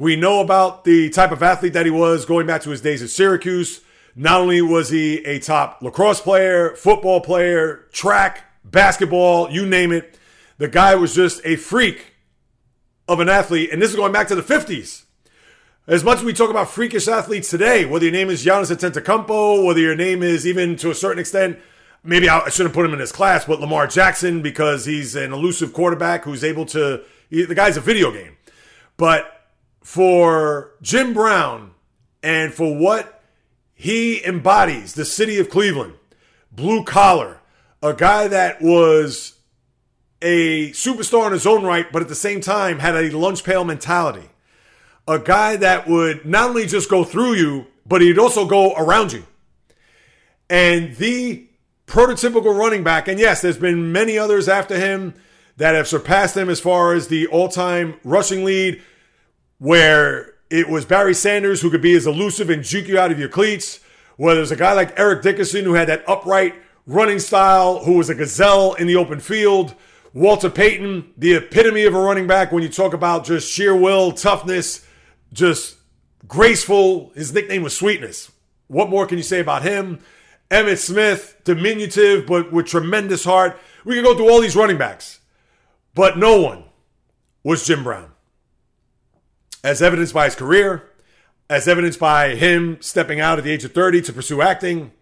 [0.00, 3.02] we know about the type of athlete that he was going back to his days
[3.02, 3.82] at Syracuse.
[4.20, 10.18] Not only was he a top lacrosse player, football player, track, basketball, you name it,
[10.58, 12.16] the guy was just a freak
[13.08, 13.70] of an athlete.
[13.72, 15.04] And this is going back to the 50s.
[15.86, 19.64] As much as we talk about freakish athletes today, whether your name is Giannis Antetokounmpo,
[19.64, 21.58] whether your name is even to a certain extent,
[22.04, 25.72] maybe I shouldn't put him in this class, but Lamar Jackson because he's an elusive
[25.72, 27.02] quarterback who's able to.
[27.30, 28.36] The guy's a video game,
[28.98, 29.46] but
[29.82, 31.70] for Jim Brown
[32.22, 33.19] and for what
[33.80, 35.94] he embodies, the city of Cleveland,
[36.52, 37.40] blue collar,
[37.82, 39.38] a guy that was
[40.20, 43.64] a superstar in his own right, but at the same time had a lunch pail
[43.64, 44.28] mentality.
[45.08, 49.14] A guy that would not only just go through you, but he'd also go around
[49.14, 49.24] you.
[50.50, 51.48] And the
[51.86, 55.14] prototypical running back, and yes, there's been many others after him
[55.56, 58.82] that have surpassed him as far as the all time rushing lead
[59.56, 63.18] where it was Barry Sanders who could be as elusive and juke you out of
[63.18, 63.80] your cleats,
[64.16, 66.54] where there's a guy like Eric Dickerson who had that upright
[66.86, 69.74] running style, who was a gazelle in the open field.
[70.12, 74.10] Walter Payton, the epitome of a running back when you talk about just sheer will,
[74.10, 74.84] toughness,
[75.32, 75.76] just
[76.26, 77.12] graceful.
[77.14, 78.32] His nickname was Sweetness.
[78.66, 80.00] What more can you say about him?
[80.50, 83.58] Emmitt Smith, diminutive, but with tremendous heart.
[83.84, 85.20] We could go through all these running backs,
[85.94, 86.64] but no one
[87.44, 88.09] was Jim Brown.
[89.62, 90.88] As evidenced by his career,
[91.50, 94.92] as evidenced by him stepping out at the age of 30 to pursue acting,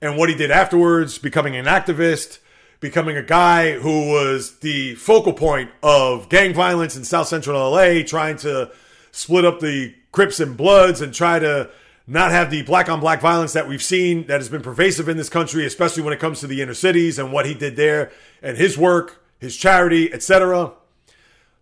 [0.00, 2.38] and what he did afterwards, becoming an activist,
[2.80, 8.02] becoming a guy who was the focal point of gang violence in South Central LA,
[8.04, 8.70] trying to
[9.12, 11.70] split up the Crips and Bloods and try to
[12.06, 15.16] not have the black on black violence that we've seen that has been pervasive in
[15.16, 18.10] this country, especially when it comes to the inner cities and what he did there
[18.42, 20.72] and his work, his charity, etc.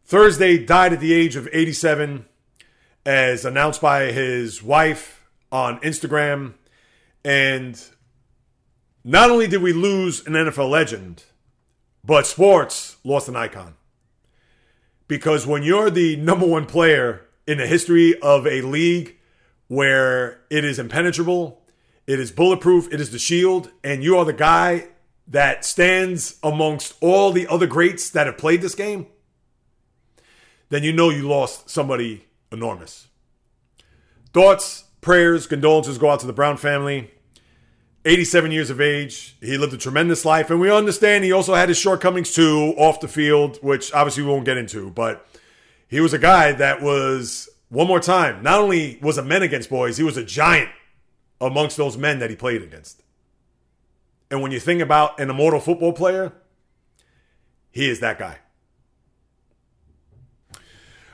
[0.04, 2.26] Thursday died at the age of 87,
[3.06, 6.54] as announced by his wife on Instagram.
[7.24, 7.80] And
[9.04, 11.22] not only did we lose an NFL legend,
[12.04, 13.74] but sports lost an icon.
[15.08, 19.16] Because when you're the number one player in the history of a league
[19.68, 21.62] where it is impenetrable,
[22.08, 24.88] it is bulletproof, it is the shield, and you are the guy
[25.28, 29.06] that stands amongst all the other greats that have played this game,
[30.68, 32.25] then you know you lost somebody
[32.56, 33.08] enormous.
[34.32, 37.10] Thoughts, prayers, condolences go out to the Brown family.
[38.06, 39.36] 87 years of age.
[39.40, 43.00] He lived a tremendous life, and we understand he also had his shortcomings too off
[43.00, 44.90] the field, which obviously we won't get into.
[44.90, 45.26] But
[45.88, 49.68] he was a guy that was, one more time, not only was a men against
[49.68, 50.70] boys, he was a giant
[51.40, 53.02] amongst those men that he played against.
[54.30, 56.32] And when you think about an immortal football player,
[57.70, 58.38] he is that guy.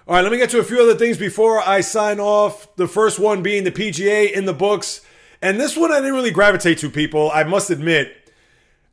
[0.08, 2.74] All right, let me get to a few other things before I sign off.
[2.74, 5.00] The first one being the PGA in the books.
[5.40, 7.30] And this one I didn't really gravitate to, people.
[7.32, 8.12] I must admit.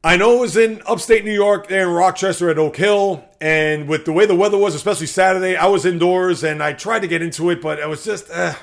[0.03, 3.25] I know it was in upstate New York, there in Rochester at Oak Hill.
[3.41, 6.99] And with the way the weather was, especially Saturday, I was indoors and I tried
[6.99, 8.53] to get into it, but it was just, uh,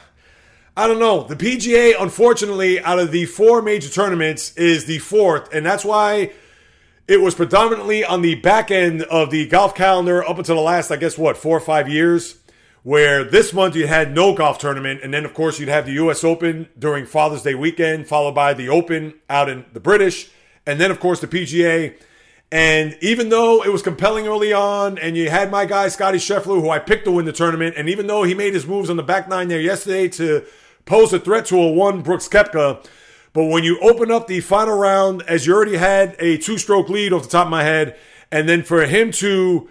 [0.77, 1.25] I don't know.
[1.25, 5.53] The PGA, unfortunately, out of the four major tournaments, is the fourth.
[5.53, 6.31] And that's why
[7.09, 10.91] it was predominantly on the back end of the golf calendar up until the last,
[10.91, 12.39] I guess, what, four or five years
[12.87, 15.93] where this month you had no golf tournament, and then of course you'd have the
[15.95, 16.23] U.S.
[16.23, 20.31] Open during Father's Day weekend, followed by the Open out in the British,
[20.65, 21.97] and then of course the PGA.
[22.53, 26.61] And even though it was compelling early on, and you had my guy Scotty Scheffler,
[26.61, 28.97] who I picked to win the tournament, and even though he made his moves on
[28.97, 30.45] the back nine there yesterday to
[30.85, 32.87] pose a threat to a one Brooks Koepka,
[33.37, 37.13] but when you open up the final round, as you already had a two-stroke lead
[37.13, 37.95] off the top of my head,
[38.33, 39.69] and then for him to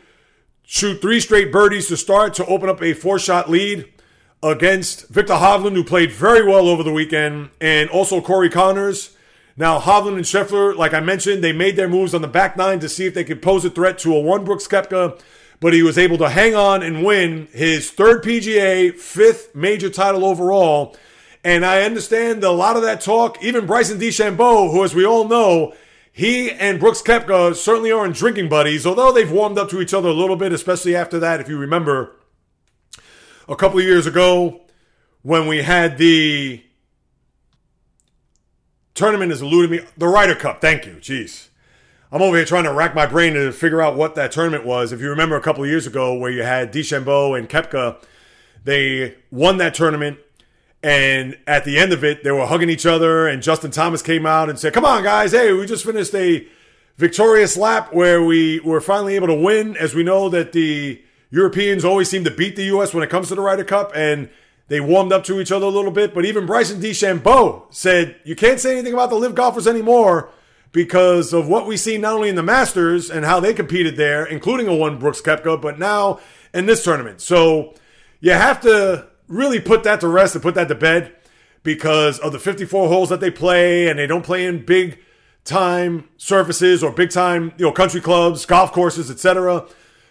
[0.61, 3.91] shoot three straight birdies to start to open up a four shot lead
[4.43, 9.17] against Viktor Hovland, who played very well over the weekend, and also Corey Conners.
[9.57, 12.79] Now, Hovland and Scheffler, like I mentioned, they made their moves on the back nine
[12.81, 15.19] to see if they could pose a threat to a one Brooks Koepka,
[15.59, 20.23] but he was able to hang on and win his third PGA, fifth major title
[20.23, 20.95] overall.
[21.45, 25.27] And I understand a lot of that talk, even Bryson DeChambeau, who, as we all
[25.27, 25.75] know,
[26.11, 30.09] he and Brooks Koepka certainly aren't drinking buddies, although they've warmed up to each other
[30.09, 31.39] a little bit, especially after that.
[31.39, 32.15] If you remember,
[33.47, 34.61] a couple of years ago
[35.21, 36.63] when we had the
[38.95, 40.61] tournament is eluding me, the Ryder Cup.
[40.61, 40.93] Thank you.
[40.93, 41.49] Jeez.
[42.11, 44.91] I'm over here trying to rack my brain to figure out what that tournament was.
[44.91, 48.03] If you remember a couple of years ago where you had DeChambeau and Koepka,
[48.63, 50.17] they won that tournament
[50.85, 54.27] and at the end of it, they were hugging each other, and Justin Thomas came
[54.27, 56.47] out and said, Come on, guys, hey, we just finished a
[56.95, 59.75] victorious lap where we were finally able to win.
[59.77, 62.93] As we know that the Europeans always seem to beat the U.S.
[62.93, 64.29] when it comes to the Ryder Cup, and
[64.67, 66.13] they warmed up to each other a little bit.
[66.13, 70.29] But even Bryson DeChambeau said, You can't say anything about the LIV golfers anymore
[70.71, 74.23] because of what we see not only in the Masters and how they competed there,
[74.23, 76.19] including a one Brooks Koepka, but now
[76.53, 77.21] in this tournament.
[77.21, 77.73] So
[78.19, 81.15] you have to really put that to rest and put that to bed
[81.63, 84.99] because of the 54 holes that they play and they don't play in big
[85.43, 89.65] time surfaces or big time, you know, country clubs, golf courses, etc.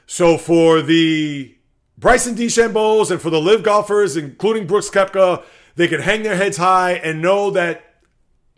[0.06, 1.56] So for the
[1.96, 5.44] Bryson DeChambeau's and for the LIV golfers, including Brooks Koepka,
[5.76, 7.84] they can hang their heads high and know that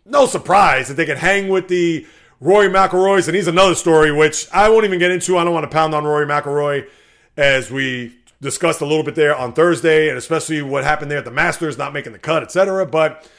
[0.05, 2.05] no surprise that they can hang with the
[2.39, 3.27] Rory McIlroys.
[3.27, 5.37] And he's another story which I won't even get into.
[5.37, 6.87] I don't want to pound on Rory McIlroy
[7.35, 11.25] as we discussed a little bit there on Thursday, and especially what happened there at
[11.25, 12.85] the Masters, not making the cut, etc.
[12.85, 13.29] But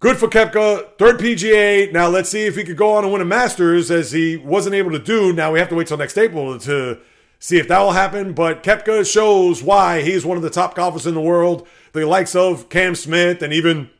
[0.00, 1.92] good for Koepka, third PGA.
[1.92, 4.74] Now let's see if he could go on and win a Masters, as he wasn't
[4.74, 5.32] able to do.
[5.32, 6.98] Now we have to wait till next April to
[7.38, 8.32] see if that will happen.
[8.32, 11.66] But Koepka shows why he's one of the top golfers in the world.
[11.92, 13.90] The likes of Cam Smith and even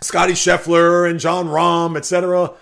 [0.00, 2.52] Scotty Scheffler and Jon Rahm, etc.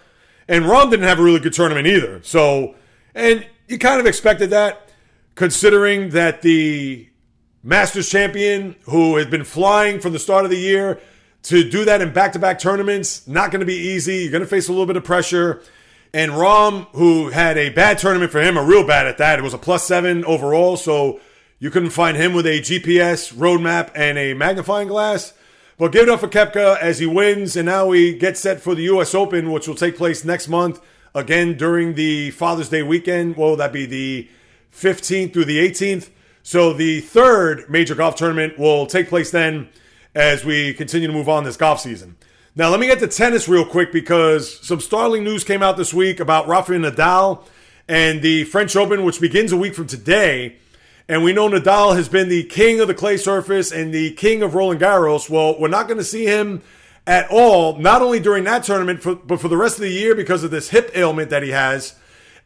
[0.48, 2.22] And Rahm didn't have a really good tournament either.
[2.22, 2.74] So,
[3.14, 4.85] and you kind of expected that
[5.36, 7.08] considering that the
[7.62, 11.00] Masters champion, who has been flying from the start of the year,
[11.44, 14.16] to do that in back to back tournaments, not going to be easy.
[14.16, 15.62] You're going to face a little bit of pressure.
[16.12, 19.42] And Rahm, who had a bad tournament for him, a real bad at that, it
[19.42, 20.76] was a plus seven overall.
[20.76, 21.20] So
[21.58, 25.34] you couldn't find him with a GPS roadmap and a magnifying glass.
[25.78, 28.74] But give it up for Koepka as he wins, and now we get set for
[28.74, 29.14] the U.S.
[29.14, 30.80] Open, which will take place next month,
[31.14, 33.36] again during the Father's Day weekend.
[33.36, 34.28] Well, that be the
[34.72, 36.10] 15th through the 18th.
[36.42, 39.68] So the third major golf tournament will take place then
[40.14, 42.16] as we continue to move on this golf season.
[42.54, 45.92] Now, let me get to tennis real quick because some startling news came out this
[45.92, 47.44] week about Rafael Nadal
[47.86, 50.56] and the French Open, which begins a week from today.
[51.08, 54.42] And we know Nadal has been the king of the clay surface and the king
[54.42, 55.28] of Roland Garros.
[55.28, 56.62] Well, we're not going to see him
[57.06, 60.42] at all, not only during that tournament, but for the rest of the year because
[60.42, 61.94] of this hip ailment that he has.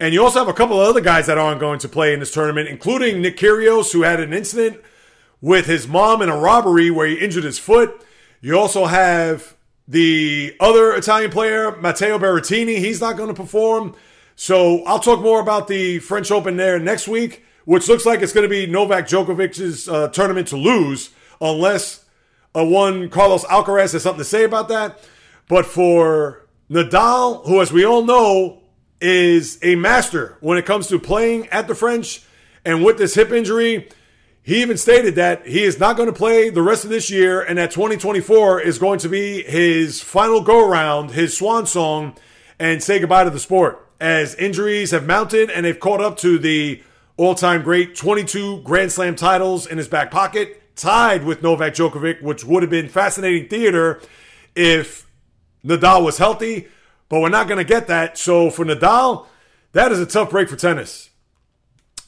[0.00, 2.20] And you also have a couple of other guys that aren't going to play in
[2.20, 4.80] this tournament, including Nick Kyrgios, who had an incident
[5.40, 8.04] with his mom in a robbery where he injured his foot.
[8.40, 9.54] You also have
[9.86, 12.78] the other Italian player, Matteo Berrettini.
[12.78, 13.94] He's not going to perform.
[14.34, 18.32] So I'll talk more about the French Open there next week which looks like it's
[18.32, 22.04] going to be Novak Djokovic's uh, tournament to lose, unless
[22.54, 24.98] a one Carlos Alcaraz has something to say about that.
[25.48, 28.59] But for Nadal, who, as we all know,
[29.00, 32.22] is a master when it comes to playing at the French,
[32.64, 33.88] and with this hip injury,
[34.42, 37.40] he even stated that he is not going to play the rest of this year,
[37.40, 42.16] and that 2024 is going to be his final go around, his swan song,
[42.58, 43.86] and say goodbye to the sport.
[44.00, 46.82] As injuries have mounted and they've caught up to the
[47.16, 52.22] all time great, 22 Grand Slam titles in his back pocket, tied with Novak Djokovic,
[52.22, 54.00] which would have been fascinating theater
[54.56, 55.06] if
[55.62, 56.68] Nadal was healthy,
[57.10, 58.16] but we're not going to get that.
[58.16, 59.26] So for Nadal,
[59.72, 61.10] that is a tough break for tennis.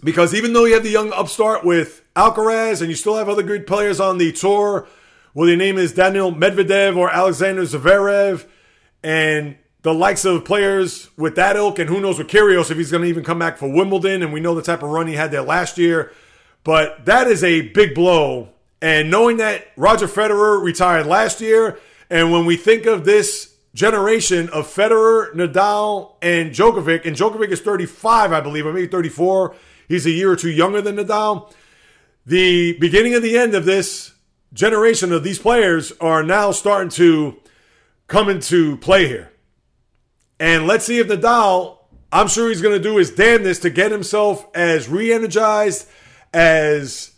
[0.03, 3.43] Because even though you have the young upstart with Alcaraz and you still have other
[3.43, 4.89] good players on the tour,
[5.35, 8.47] whether your name is Daniil Medvedev or Alexander Zverev,
[9.03, 12.91] and the likes of players with that ilk, and who knows with Kyrgios if he's
[12.91, 15.15] going to even come back for Wimbledon, and we know the type of run he
[15.15, 16.13] had there last year.
[16.65, 18.51] But that is a big blow.
[18.81, 21.79] And knowing that Roger Federer retired last year,
[22.11, 27.61] and when we think of this generation of Federer, Nadal, and Djokovic, and Djokovic is
[27.61, 29.55] 35, I believe, or maybe 34,
[29.89, 31.53] he's a year or two younger than Nadal.
[32.27, 34.13] The beginning and the end of this
[34.53, 37.39] generation of these players are now starting to
[38.07, 39.33] come into play here.
[40.39, 41.79] And let's see if Nadal,
[42.13, 45.89] I'm sure he's going to do his damnedest to get himself as re energized,
[46.35, 47.13] as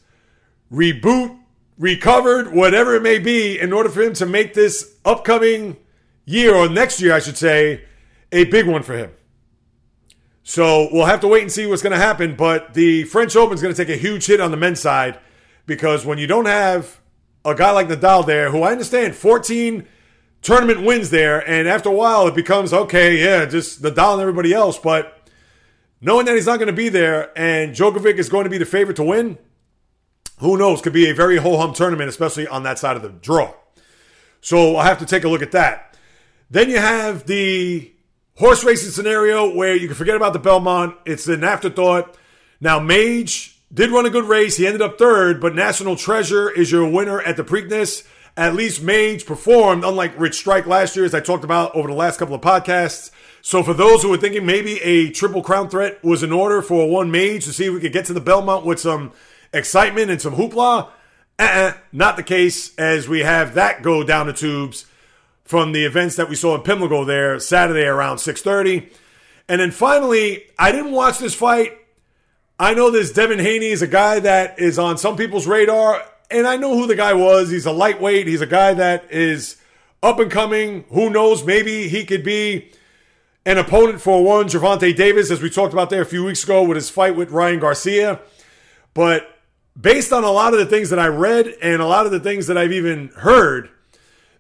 [0.73, 1.37] reboot,
[1.79, 5.77] recovered, whatever it may be, in order for him to make this upcoming
[6.25, 7.85] year, or next year, I should say,
[8.33, 9.13] a big one for him.
[10.43, 12.37] So we'll have to wait and see what's going to happen.
[12.37, 15.19] But the French Open is going to take a huge hit on the men's side
[15.67, 17.01] because when you don't have
[17.45, 19.87] a guy like Nadal there, who I understand 14
[20.43, 24.53] tournament wins there, and after a while it becomes okay, yeah, just Nadal and everybody
[24.53, 24.79] else.
[24.79, 25.29] But
[26.03, 28.67] knowing that he's not going to be there and Djokovic is going to be the
[28.67, 29.39] favorite to win,
[30.39, 30.83] who knows?
[30.83, 33.55] Could be a very ho hum tournament, especially on that side of the draw.
[34.43, 35.94] So I'll have to take a look at that.
[36.55, 37.93] Then you have the
[38.37, 40.97] horse racing scenario where you can forget about the Belmont.
[41.05, 42.17] It's an afterthought.
[42.61, 44.57] Now, Mage did run a good race.
[44.57, 48.83] He ended up third, but National Treasure is your winner at the Preakness at least
[48.83, 52.37] Mage performed, unlike Rich Strike last year, as I talked about over the last couple
[52.37, 53.11] of podcasts.
[53.43, 56.89] So for those who were thinking maybe a triple crown threat was in order for
[56.89, 59.11] one Mage to see if we could get to the Belmont with some
[59.53, 60.89] excitement and some hoopla,
[61.37, 64.87] uh-uh, not the case as we have that go down the tubes
[65.45, 68.91] from the events that we saw in Pimlico there Saturday around 6:30.
[69.49, 71.77] And then finally, I didn't watch this fight.
[72.59, 76.47] I know this Devin Haney is a guy that is on some people's radar and
[76.47, 77.51] I know who the guy was.
[77.51, 78.27] He's a lightweight.
[78.27, 79.57] He's a guy that is
[80.03, 80.85] up and coming.
[80.91, 81.45] Who knows?
[81.45, 82.73] Maybe he could be
[83.47, 86.63] an opponent for one Gervonta Davis, as we talked about there a few weeks ago
[86.63, 88.21] with his fight with Ryan Garcia.
[88.95, 89.29] But
[89.79, 92.21] based on a lot of the things that I read and a lot of the
[92.21, 93.69] things that I've even heard,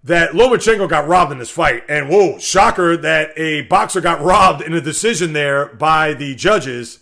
[0.05, 1.83] that Lomachenko got robbed in this fight.
[1.89, 7.01] And whoa, shocker that a boxer got robbed in a decision there by the judges.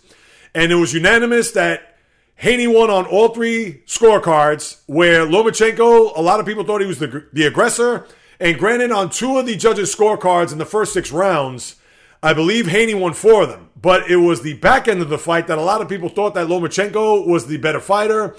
[0.55, 1.97] And it was unanimous that
[2.35, 6.99] Haney won on all three scorecards, where Lomachenko, a lot of people thought he was
[6.99, 8.07] the, the aggressor.
[8.39, 11.75] And granted, on two of the judges' scorecards in the first six rounds,
[12.21, 13.69] I believe Haney won four of them.
[13.79, 16.35] But it was the back end of the fight that a lot of people thought
[16.35, 18.35] that Lomachenko was the better fighter,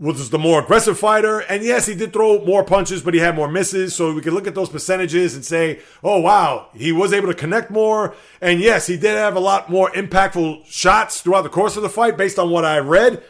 [0.00, 1.40] was the more aggressive fighter.
[1.40, 3.96] And yes, he did throw more punches, but he had more misses.
[3.96, 7.34] So we could look at those percentages and say, oh, wow, he was able to
[7.34, 8.14] connect more.
[8.40, 11.88] And yes, he did have a lot more impactful shots throughout the course of the
[11.88, 13.22] fight based on what I read.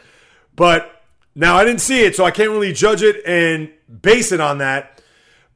[0.55, 1.03] But
[1.33, 4.59] now I didn't see it, so I can't really judge it and base it on
[4.59, 5.01] that.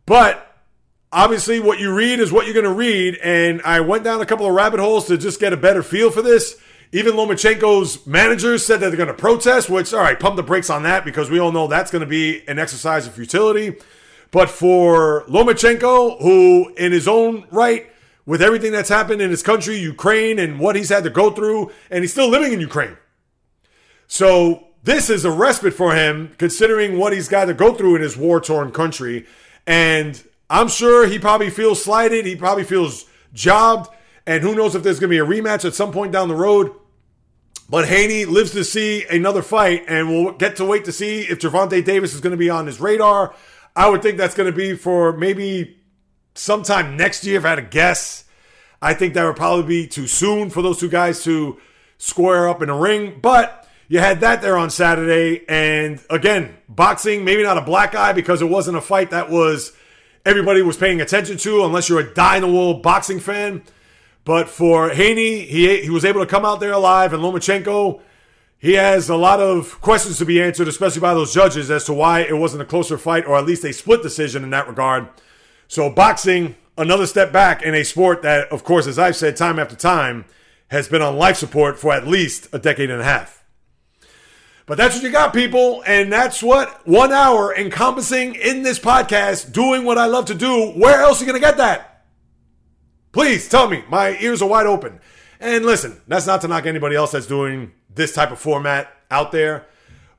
[0.08, 0.56] But
[1.12, 3.20] obviously, what you read is what you're going to read.
[3.24, 6.10] And I went down a couple of rabbit holes to just get a better feel
[6.10, 6.60] for this.
[6.96, 10.70] Even Lomachenko's managers said that they're going to protest, which, all right, pump the brakes
[10.70, 13.76] on that because we all know that's going to be an exercise of futility.
[14.30, 17.90] But for Lomachenko, who in his own right,
[18.28, 21.72] with everything that's happened in his country, Ukraine, and what he's had to go through,
[21.90, 22.96] and he's still living in Ukraine.
[24.08, 28.04] So this is a respite for him, considering what he's got to go through in
[28.04, 29.26] his war torn country.
[29.66, 32.28] And I'm sure he probably feels slighted.
[32.28, 33.90] He probably feels jobbed.
[34.28, 36.36] And who knows if there's going to be a rematch at some point down the
[36.36, 36.72] road.
[37.70, 41.40] But Haney lives to see another fight, and we'll get to wait to see if
[41.40, 43.34] Gervonta Davis is going to be on his radar.
[43.76, 45.78] I would think that's going to be for maybe
[46.36, 48.26] sometime next year, if I had to guess.
[48.82, 51.58] I think that would probably be too soon for those two guys to
[51.98, 53.20] square up in a ring.
[53.22, 55.46] But you had that there on Saturday.
[55.48, 59.72] And again, boxing, maybe not a black eye because it wasn't a fight that was
[60.26, 63.64] everybody was paying attention to, unless you're a die the wool boxing fan.
[64.26, 68.02] But for Haney, he, he was able to come out there alive, and Lomachenko,
[68.58, 71.94] he has a lot of questions to be answered, especially by those judges, as to
[71.94, 75.10] why it wasn't a closer fight or at least a split decision in that regard.
[75.68, 79.60] So, boxing, another step back in a sport that, of course, as I've said time
[79.60, 80.24] after time,
[80.70, 83.44] has been on life support for at least a decade and a half.
[84.66, 85.84] But that's what you got, people.
[85.86, 90.72] And that's what one hour encompassing in this podcast, doing what I love to do.
[90.72, 91.93] Where else are you going to get that?
[93.14, 93.84] Please tell me.
[93.90, 95.00] My ears are wide open.
[95.40, 99.32] And listen, that's not to knock anybody else that's doing this type of format out
[99.32, 99.68] there.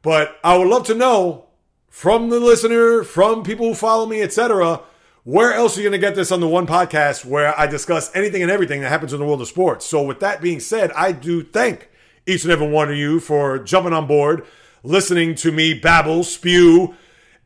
[0.01, 1.47] But I would love to know
[1.91, 4.81] from the listener, from people who follow me, etc.,
[5.25, 8.15] where else are you going to get this on the one podcast where I discuss
[8.15, 9.87] anything and everything that happens in the world of sports?
[9.87, 11.89] So, with that being said, I do thank
[12.27, 14.47] each and every one of you for jumping on board,
[14.83, 16.95] listening to me babble, spew,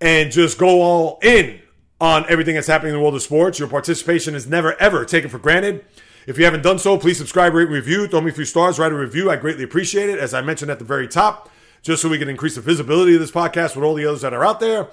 [0.01, 1.61] and just go all in
[2.01, 3.59] on everything that's happening in the world of sports.
[3.59, 5.84] Your participation is never, ever taken for granted.
[6.26, 8.92] If you haven't done so, please subscribe, rate, review, throw me a few stars, write
[8.92, 9.30] a review.
[9.30, 11.51] I greatly appreciate it, as I mentioned at the very top,
[11.82, 14.34] just so we can increase the visibility of this podcast with all the others that
[14.34, 14.88] are out there.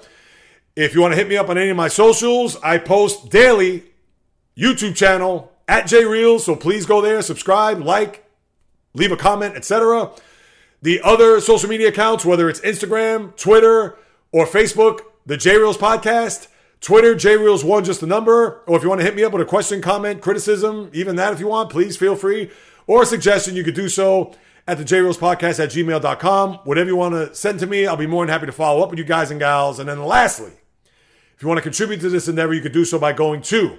[0.74, 3.84] If you want to hit me up on any of my socials, I post daily
[4.56, 8.24] YouTube channel at JReels, so please go there, subscribe, like,
[8.94, 10.10] leave a comment, etc.
[10.82, 13.96] The other social media accounts, whether it's Instagram, Twitter,
[14.32, 16.48] or Facebook, the J Reels Podcast.
[16.80, 18.62] Twitter, JReels1, just a number.
[18.66, 21.32] Or if you want to hit me up with a question, comment, criticism, even that
[21.32, 22.50] if you want, please feel free.
[22.86, 24.34] Or a suggestion, you could do so
[24.68, 26.54] at the JReels Podcast at gmail.com.
[26.64, 28.90] Whatever you want to send to me, I'll be more than happy to follow up
[28.90, 29.78] with you guys and gals.
[29.78, 30.52] And then lastly,
[31.36, 33.78] if you want to contribute to this endeavor, you could do so by going to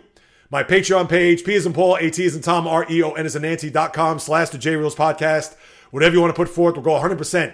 [0.50, 3.12] my Patreon page, P as in Paul, A T as in Tom, R E O
[3.12, 5.56] N as in Nancy.com slash the JReels podcast.
[5.92, 7.54] Whatever you want to put forth will go 100%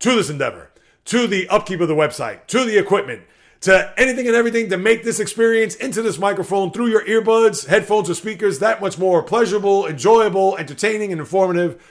[0.00, 0.70] to this endeavor,
[1.06, 3.22] to the upkeep of the website, to the equipment,
[3.64, 8.10] to anything and everything to make this experience into this microphone through your earbuds, headphones,
[8.10, 11.82] or speakers that much more pleasurable, enjoyable, entertaining, and informative.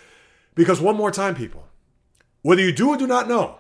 [0.53, 1.65] Because one more time, people,
[2.43, 3.57] whether you do or do not know,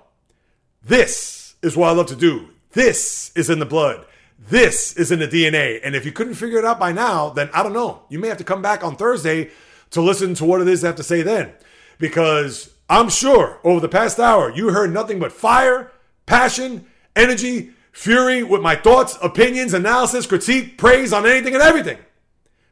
[0.83, 2.49] this is what I love to do.
[2.73, 4.05] This is in the blood.
[4.37, 5.79] This is in the DNA.
[5.83, 8.03] And if you couldn't figure it out by now, then I don't know.
[8.09, 9.49] You may have to come back on Thursday
[9.89, 11.53] to listen to what it is I have to say then.
[11.97, 15.91] Because I'm sure over the past hour, you heard nothing but fire,
[16.27, 16.85] passion,
[17.15, 21.99] energy, fury with my thoughts, opinions, analysis, critique, praise on anything and everything.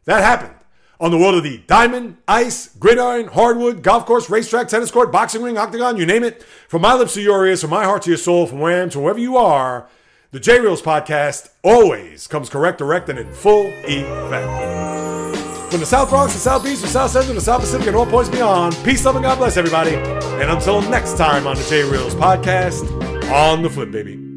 [0.06, 0.56] That happened
[1.00, 5.42] on the world of the diamond, ice, gridiron, hardwood, golf course, racetrack, tennis court, boxing
[5.42, 6.44] ring, octagon, you name it.
[6.68, 8.84] From my lips to your ears, from my heart to your soul, from where I
[8.84, 9.88] am to wherever you are.
[10.32, 15.38] The J Reels podcast always comes correct, direct, and in full effect.
[15.72, 18.06] From the South Bronx, the South Beach, the South Central, the South Pacific, and all
[18.06, 19.96] points beyond, peace, love, and God bless everybody.
[19.96, 22.90] And until next time on the J Reels podcast,
[23.32, 24.31] on the flip, baby.